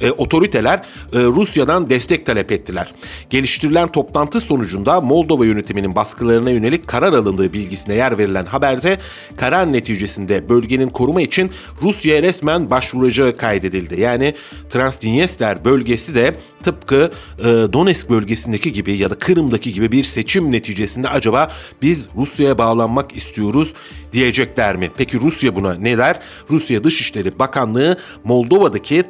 e, 0.00 0.10
otoriteler 0.10 0.78
e, 1.12 1.18
Rusya'dan 1.18 1.90
destek 1.90 2.26
talep 2.26 2.52
ettiler. 2.52 2.92
Geliştirilen 3.30 3.88
toplantı 3.88 4.40
sonucunda 4.40 5.00
Moldova 5.00 5.46
yönetiminin 5.46 5.94
baskılarına 5.94 6.50
yönelik 6.50 6.88
karar 6.88 7.12
alındığı 7.12 7.52
bilgisine 7.52 7.94
yer 7.94 8.18
verilen 8.18 8.44
haberde 8.44 8.98
karar 9.36 9.72
neticesinde 9.72 10.48
bölgenin 10.48 10.88
koruma 10.88 11.22
için 11.22 11.50
Rusya'ya 11.82 12.22
resmen 12.22 12.70
başvuracağı 12.70 13.36
kaydedildi. 13.36 14.00
Yani 14.00 14.34
Transdniester 14.70 15.64
bölgesi 15.64 16.14
de 16.14 16.36
tıpkı 16.62 17.10
e, 17.38 17.44
Donetsk 17.44 18.10
bölgesindeki 18.10 18.72
gibi 18.72 18.96
ya 18.96 19.10
da 19.10 19.14
Kırım'daki 19.14 19.72
gibi 19.72 19.92
bir 19.92 20.04
seçim 20.04 20.52
neticesinde 20.52 21.08
acaba 21.08 21.50
biz 21.82 22.08
Rusya'ya 22.16 22.58
bağlanmak 22.58 23.16
istiyoruz 23.16 23.74
diyecekler 24.12 24.76
mi? 24.76 24.90
Peki 24.96 25.20
Rusya 25.20 25.56
buna 25.56 25.74
ne 25.74 25.98
der? 25.98 26.20
Rusya 26.50 26.84
Dışişleri 26.84 27.38
Bakanlığı 27.38 27.96
Moldova'daki 28.24 29.02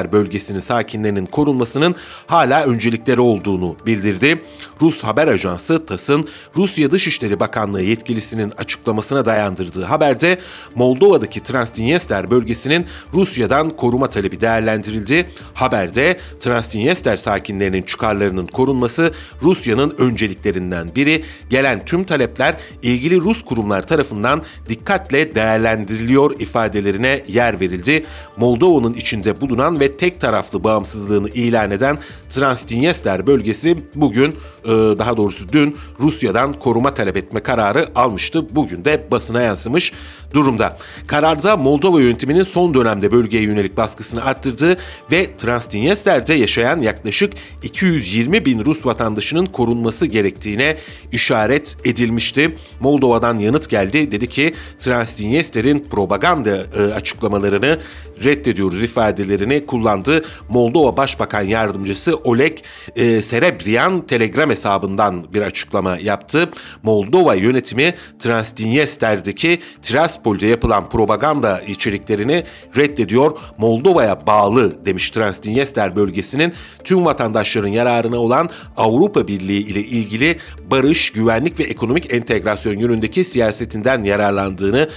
Transdniester 0.00 0.12
bölgesinin 0.12 0.60
sakinlerinin 0.60 1.26
korunmasının 1.26 1.94
hala 2.26 2.64
öncelikleri 2.64 3.20
olduğunu 3.20 3.76
bildirdi. 3.86 4.42
Rus 4.80 5.04
haber 5.04 5.28
ajansı 5.28 5.86
TAS'ın 5.86 6.28
Rusya 6.56 6.90
Dışişleri 6.90 7.40
Bakanlığı 7.40 7.82
yetkilisinin 7.82 8.52
açıklamasına 8.58 9.24
dayandırdığı 9.24 9.84
haberde 9.84 10.38
Moldova'daki 10.74 11.40
Transdniester 11.42 12.30
bölgesinin 12.30 12.86
Rusya'dan 13.14 13.70
koruma 13.70 14.06
talebi 14.06 14.40
değerlendirildi. 14.40 15.28
Haberde 15.54 16.18
Transdniester 16.40 17.16
sakinlerinin 17.16 17.82
çıkarlarının 17.82 18.46
korunması 18.46 19.12
Rusya'nın 19.42 19.94
önceliklerinden 19.98 20.94
biri. 20.94 21.24
Gelen 21.50 21.84
tüm 21.84 22.04
talepler 22.04 22.56
ilgili 22.82 23.20
Rus 23.20 23.44
kurumlar 23.44 23.82
tarafından 23.86 24.42
dikkatle 24.68 25.34
değerlendiriliyor 25.34 26.40
ifadelerine 26.40 27.22
yer 27.28 27.60
verildi. 27.60 28.04
Moldova'nın 28.36 28.94
içinde 28.94 29.40
bulunan 29.40 29.80
ve 29.80 29.89
tek 29.98 30.20
taraflı 30.20 30.64
bağımsızlığını 30.64 31.28
ilan 31.28 31.70
eden 31.70 31.98
Transdniester 32.30 33.26
bölgesi 33.26 33.78
bugün 33.94 34.36
daha 34.68 35.16
doğrusu 35.16 35.52
dün 35.52 35.76
Rusya'dan 36.00 36.52
koruma 36.52 36.94
talep 36.94 37.16
etme 37.16 37.40
kararı 37.40 37.86
almıştı. 37.94 38.54
Bugün 38.54 38.84
de 38.84 39.06
basına 39.10 39.42
yansımış 39.42 39.92
durumda. 40.34 40.76
Kararda 41.06 41.56
Moldova 41.56 42.00
yönetiminin 42.00 42.42
son 42.42 42.74
dönemde 42.74 43.12
bölgeye 43.12 43.42
yönelik 43.42 43.76
baskısını 43.76 44.24
arttırdığı 44.24 44.76
ve 45.10 45.36
Transdniester'de 45.36 46.34
yaşayan 46.34 46.80
yaklaşık 46.80 47.32
220 47.62 48.44
bin 48.44 48.64
Rus 48.64 48.86
vatandaşının 48.86 49.46
korunması 49.46 50.06
gerektiğine 50.06 50.76
işaret 51.12 51.76
edilmişti. 51.84 52.56
Moldova'dan 52.80 53.38
yanıt 53.38 53.70
geldi. 53.70 54.10
Dedi 54.10 54.28
ki 54.28 54.54
Transdniester'in 54.80 55.78
propaganda 55.90 56.50
e, 56.50 56.94
açıklamalarını 56.94 57.80
reddediyoruz 58.24 58.82
ifadelerini 58.82 59.66
kullandı. 59.66 60.24
Moldova 60.48 60.96
Başbakan 60.96 61.42
Yardımcısı 61.42 62.16
Oleg 62.16 62.58
e, 62.96 63.22
Serebrian 63.22 64.06
Telegram 64.06 64.49
Instagram 64.50 64.80
hesabından 64.80 65.34
bir 65.34 65.42
açıklama 65.42 65.98
yaptı. 65.98 66.48
Moldova 66.82 67.34
yönetimi 67.34 67.94
Transdinyester'deki 68.18 69.58
Tiraspol'de 69.82 70.46
yapılan 70.46 70.88
propaganda 70.88 71.60
içeriklerini 71.60 72.44
reddediyor. 72.76 73.38
Moldova'ya 73.58 74.26
bağlı 74.26 74.84
demiş 74.86 75.10
Transdinyester 75.10 75.96
bölgesinin 75.96 76.52
tüm 76.84 77.04
vatandaşların 77.04 77.68
yararına 77.68 78.18
olan 78.18 78.50
Avrupa 78.76 79.28
Birliği 79.28 79.66
ile 79.66 79.80
ilgili 79.80 80.38
barış, 80.70 81.10
güvenlik 81.10 81.60
ve 81.60 81.64
ekonomik 81.64 82.12
entegrasyon 82.12 82.78
yönündeki 82.78 83.24
siyasetinden 83.24 84.04
yararlandığını 84.04 84.88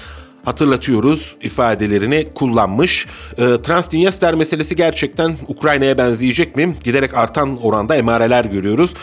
hatırlatıyoruz 0.46 1.36
ifadelerini 1.42 2.28
kullanmış. 2.36 3.08
E, 3.38 3.62
Transdinyester 3.62 4.34
meselesi 4.34 4.76
gerçekten 4.76 5.36
Ukrayna'ya 5.48 5.98
benzeyecek 5.98 6.56
mi? 6.56 6.76
Giderek 6.84 7.18
artan 7.18 7.64
oranda 7.64 7.96
emareler 7.96 8.46
görüyoruz. 8.46 8.94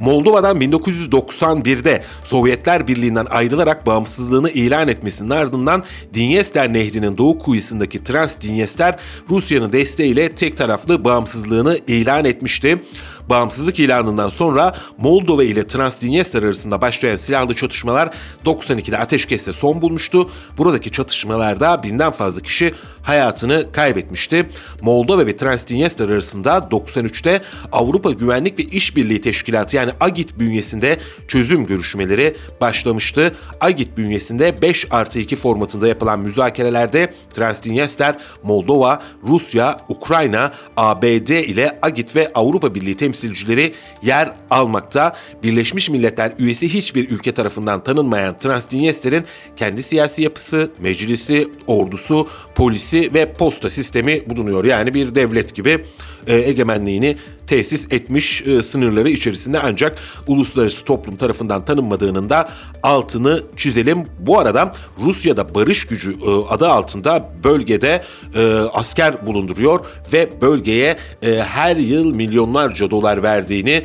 Moldova'dan 0.00 0.60
1991'de 0.60 2.02
Sovyetler 2.24 2.88
Birliği'nden 2.88 3.26
ayrılarak 3.30 3.86
bağımsızlığını 3.86 4.50
ilan 4.50 4.88
etmesinin 4.88 5.30
ardından 5.30 5.84
Dinyester 6.14 6.72
Nehri'nin 6.72 7.18
doğu 7.18 7.38
kuyusundaki 7.38 8.04
Transdinyester 8.04 8.96
Rusya'nın 9.30 9.72
desteğiyle 9.72 10.28
tek 10.28 10.56
taraflı 10.56 11.04
bağımsızlığını 11.04 11.78
ilan 11.86 12.24
etmişti. 12.24 12.82
Bağımsızlık 13.30 13.80
ilanından 13.80 14.28
sonra 14.28 14.74
Moldova 14.98 15.44
ile 15.44 15.66
Transdinyester 15.66 16.42
arasında 16.42 16.80
başlayan 16.80 17.16
silahlı 17.16 17.54
çatışmalar 17.54 18.10
92'de 18.44 18.98
ateşkesle 18.98 19.52
son 19.52 19.82
bulmuştu. 19.82 20.30
Buradaki 20.58 20.90
çatışmalarda 20.90 21.82
binden 21.82 22.10
fazla 22.10 22.40
kişi 22.40 22.74
hayatını 23.02 23.72
kaybetmişti. 23.72 24.50
Moldova 24.82 25.26
ve 25.26 25.36
Transdinyester 25.36 26.08
arasında 26.08 26.56
93'te 26.70 27.42
Avrupa 27.72 28.12
Güvenlik 28.12 28.58
ve 28.58 28.62
İşbirliği 28.62 29.20
Teşkilatı 29.20 29.76
yani 29.76 29.92
AGİT 30.00 30.38
bünyesinde 30.38 30.98
çözüm 31.28 31.66
görüşmeleri 31.66 32.36
başlamıştı. 32.60 33.34
AGİT 33.60 33.96
bünyesinde 33.96 34.62
5 34.62 34.86
artı 34.90 35.18
2 35.18 35.36
formatında 35.36 35.88
yapılan 35.88 36.20
müzakerelerde 36.20 37.14
Transdinyester, 37.34 38.18
Moldova, 38.42 39.02
Rusya, 39.22 39.76
Ukrayna, 39.88 40.52
ABD 40.76 41.28
ile 41.28 41.78
AGİT 41.82 42.16
ve 42.16 42.30
Avrupa 42.34 42.74
Birliği 42.74 42.96
temsilcileri 43.20 43.74
yer 44.02 44.32
almakta. 44.50 45.16
Birleşmiş 45.42 45.90
Milletler 45.90 46.32
üyesi 46.38 46.74
hiçbir 46.74 47.10
ülke 47.10 47.32
tarafından 47.32 47.82
tanınmayan 47.82 48.38
Transdinyester'in 48.38 49.24
kendi 49.56 49.82
siyasi 49.82 50.22
yapısı, 50.22 50.70
meclisi, 50.78 51.48
ordusu, 51.66 52.28
polisi 52.54 53.14
ve 53.14 53.32
posta 53.32 53.70
sistemi 53.70 54.30
bulunuyor. 54.30 54.64
Yani 54.64 54.94
bir 54.94 55.14
devlet 55.14 55.54
gibi 55.54 55.84
e, 56.26 56.36
egemenliğini 56.36 57.16
tesis 57.50 57.86
etmiş 57.90 58.42
e, 58.46 58.62
sınırları 58.62 59.10
içerisinde 59.10 59.58
ancak 59.58 59.98
uluslararası 60.26 60.84
toplum 60.84 61.16
tarafından 61.16 61.64
tanınmadığının 61.64 62.30
da 62.30 62.48
altını 62.82 63.42
çizelim. 63.56 64.06
Bu 64.18 64.38
arada 64.38 64.72
Rusya'da 64.98 65.54
barış 65.54 65.84
gücü 65.86 66.12
e, 66.12 66.30
adı 66.48 66.68
altında 66.68 67.30
bölgede 67.44 68.02
e, 68.34 68.54
asker 68.72 69.26
bulunduruyor 69.26 69.80
ve 70.12 70.40
bölgeye 70.40 70.96
e, 71.22 71.34
her 71.36 71.76
yıl 71.76 72.14
milyonlarca 72.14 72.90
dolar 72.90 73.22
verdiğini 73.22 73.84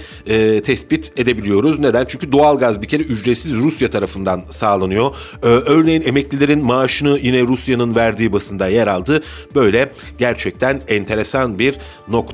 tespit 0.61 1.11
edebiliyoruz. 1.19 1.79
Neden? 1.79 2.05
Çünkü 2.05 2.31
doğalgaz 2.31 2.81
bir 2.81 2.87
kere 2.87 3.03
ücretsiz 3.03 3.53
Rusya 3.53 3.89
tarafından 3.89 4.41
sağlanıyor. 4.49 5.15
Örneğin 5.41 6.01
emeklilerin 6.01 6.65
maaşını 6.65 7.19
yine 7.21 7.41
Rusya'nın 7.41 7.95
verdiği 7.95 8.33
basında 8.33 8.67
yer 8.67 8.87
aldı. 8.87 9.23
Böyle 9.55 9.91
gerçekten 10.17 10.81
enteresan 10.87 11.59
bir 11.59 11.75
nokta 12.07 12.24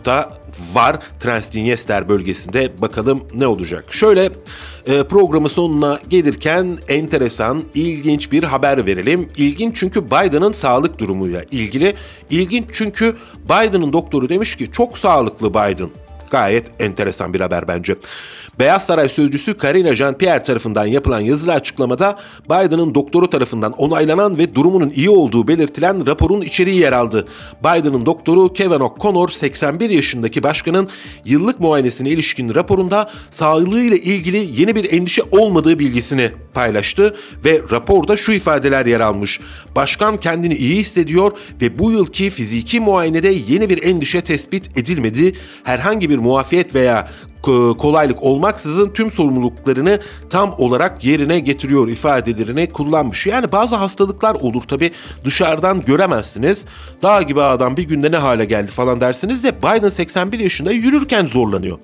var 0.73 0.99
Transdinyester 1.19 2.09
bölgesinde. 2.09 2.81
Bakalım 2.81 3.27
ne 3.33 3.47
olacak. 3.47 3.93
Şöyle 3.93 4.29
e, 4.85 5.03
programı 5.03 5.49
sonuna 5.49 5.99
gelirken 6.09 6.77
enteresan, 6.87 7.63
ilginç 7.75 8.31
bir 8.31 8.43
haber 8.43 8.85
verelim. 8.85 9.29
İlginç 9.37 9.77
çünkü 9.77 10.05
Biden'ın 10.05 10.51
sağlık 10.51 10.99
durumuyla 10.99 11.43
ilgili. 11.51 11.95
İlginç 12.29 12.65
çünkü 12.73 13.15
Biden'ın 13.45 13.93
doktoru 13.93 14.29
demiş 14.29 14.55
ki 14.55 14.71
çok 14.71 14.97
sağlıklı 14.97 15.49
Biden. 15.49 15.89
Gayet 16.31 16.71
enteresan 16.79 17.33
bir 17.33 17.41
haber 17.41 17.67
bence. 17.67 17.95
Beyaz 18.59 18.85
Saray 18.85 19.09
sözcüsü 19.09 19.57
Karine 19.57 19.89
Jean-Pierre 19.89 20.43
tarafından 20.43 20.85
yapılan 20.85 21.19
yazılı 21.19 21.53
açıklamada 21.53 22.19
Biden'ın 22.45 22.95
doktoru 22.95 23.29
tarafından 23.29 23.71
onaylanan 23.71 24.37
ve 24.37 24.55
durumunun 24.55 24.91
iyi 24.95 25.09
olduğu 25.09 25.47
belirtilen 25.47 26.07
raporun 26.07 26.41
içeriği 26.41 26.79
yer 26.79 26.93
aldı. 26.93 27.27
Biden'ın 27.59 28.05
doktoru 28.05 28.53
Kevin 28.53 28.79
O'Connor 28.79 29.29
81 29.29 29.89
yaşındaki 29.89 30.43
başkanın 30.43 30.89
yıllık 31.25 31.59
muayenesine 31.59 32.09
ilişkin 32.09 32.55
raporunda 32.55 33.09
sağlığıyla 33.29 33.97
ilgili 33.97 34.61
yeni 34.61 34.75
bir 34.75 34.93
endişe 34.93 35.21
olmadığı 35.31 35.79
bilgisini 35.79 36.31
paylaştı 36.53 37.15
ve 37.45 37.61
raporda 37.71 38.17
şu 38.17 38.31
ifadeler 38.31 38.85
yer 38.85 38.99
almış. 38.99 39.39
Başkan 39.75 40.17
kendini 40.17 40.53
iyi 40.55 40.75
hissediyor 40.75 41.31
ve 41.61 41.79
bu 41.79 41.91
yılki 41.91 42.29
fiziki 42.29 42.79
muayenede 42.79 43.35
yeni 43.47 43.69
bir 43.69 43.83
endişe 43.83 44.21
tespit 44.21 44.77
edilmedi. 44.77 45.31
Herhangi 45.63 46.09
bir 46.09 46.17
muafiyet 46.17 46.75
veya 46.75 47.07
kolaylık 47.77 48.23
olmaksızın 48.23 48.89
tüm 48.89 49.11
sorumluluklarını 49.11 49.99
tam 50.29 50.55
olarak 50.57 51.03
yerine 51.03 51.39
getiriyor 51.39 51.87
ifadelerini 51.87 52.69
kullanmış. 52.69 53.27
Yani 53.27 53.51
bazı 53.51 53.75
hastalıklar 53.75 54.35
olur 54.35 54.61
tabi 54.61 54.91
dışarıdan 55.25 55.81
göremezsiniz. 55.81 56.65
Dağ 57.03 57.21
gibi 57.21 57.41
adam 57.41 57.77
bir 57.77 57.83
günde 57.83 58.11
ne 58.11 58.17
hale 58.17 58.45
geldi 58.45 58.71
falan 58.71 59.01
dersiniz 59.01 59.43
de 59.43 59.57
Biden 59.57 59.89
81 59.89 60.39
yaşında 60.39 60.71
yürürken 60.71 61.25
zorlanıyor. 61.25 61.77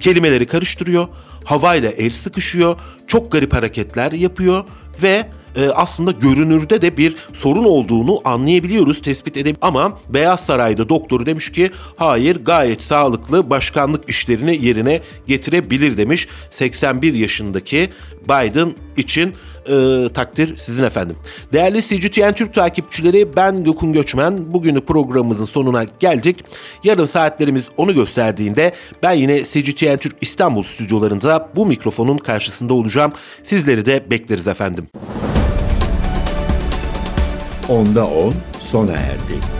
Kelimeleri 0.00 0.46
karıştırıyor, 0.46 1.08
havayla 1.44 1.90
el 1.90 2.10
sıkışıyor, 2.10 2.76
çok 3.06 3.32
garip 3.32 3.52
hareketler 3.52 4.12
yapıyor 4.12 4.64
ve 5.02 5.26
e, 5.56 5.68
aslında 5.68 6.10
görünürde 6.10 6.82
de 6.82 6.96
bir 6.96 7.16
sorun 7.32 7.64
olduğunu 7.64 8.20
anlayabiliyoruz, 8.24 9.02
tespit 9.02 9.36
edelim. 9.36 9.56
Ama 9.62 9.98
Beyaz 10.08 10.40
Saray'da 10.40 10.88
doktoru 10.88 11.26
demiş 11.26 11.52
ki 11.52 11.70
hayır 11.96 12.44
gayet 12.44 12.82
sağlıklı 12.82 13.50
başkanlık 13.50 14.08
işlerini 14.08 14.66
yerine 14.66 15.00
getirebilir 15.26 15.96
demiş. 15.96 16.28
81 16.50 17.14
yaşındaki 17.14 17.90
Biden 18.28 18.72
için 18.96 19.34
e, 19.68 20.08
takdir 20.14 20.56
sizin 20.56 20.84
efendim. 20.84 21.16
Değerli 21.52 21.82
CGTN 21.82 22.32
Türk 22.32 22.54
takipçileri 22.54 23.36
ben 23.36 23.64
Gökün 23.64 23.92
Göçmen. 23.92 24.54
Bugünü 24.54 24.80
programımızın 24.80 25.44
sonuna 25.44 25.84
geldik. 26.00 26.44
Yarın 26.84 27.06
saatlerimiz 27.06 27.64
onu 27.76 27.94
gösterdiğinde 27.94 28.74
ben 29.02 29.12
yine 29.12 29.44
CGTN 29.44 29.96
Türk 29.96 30.16
İstanbul 30.20 30.62
stüdyolarında 30.62 31.48
bu 31.56 31.66
mikrofonun 31.66 32.18
karşısında 32.18 32.74
olacağım. 32.74 33.12
Sizleri 33.42 33.86
de 33.86 34.10
bekleriz 34.10 34.48
efendim. 34.48 34.86
Onda 37.68 38.04
10 38.06 38.34
sona 38.62 38.92
erdi. 38.92 39.53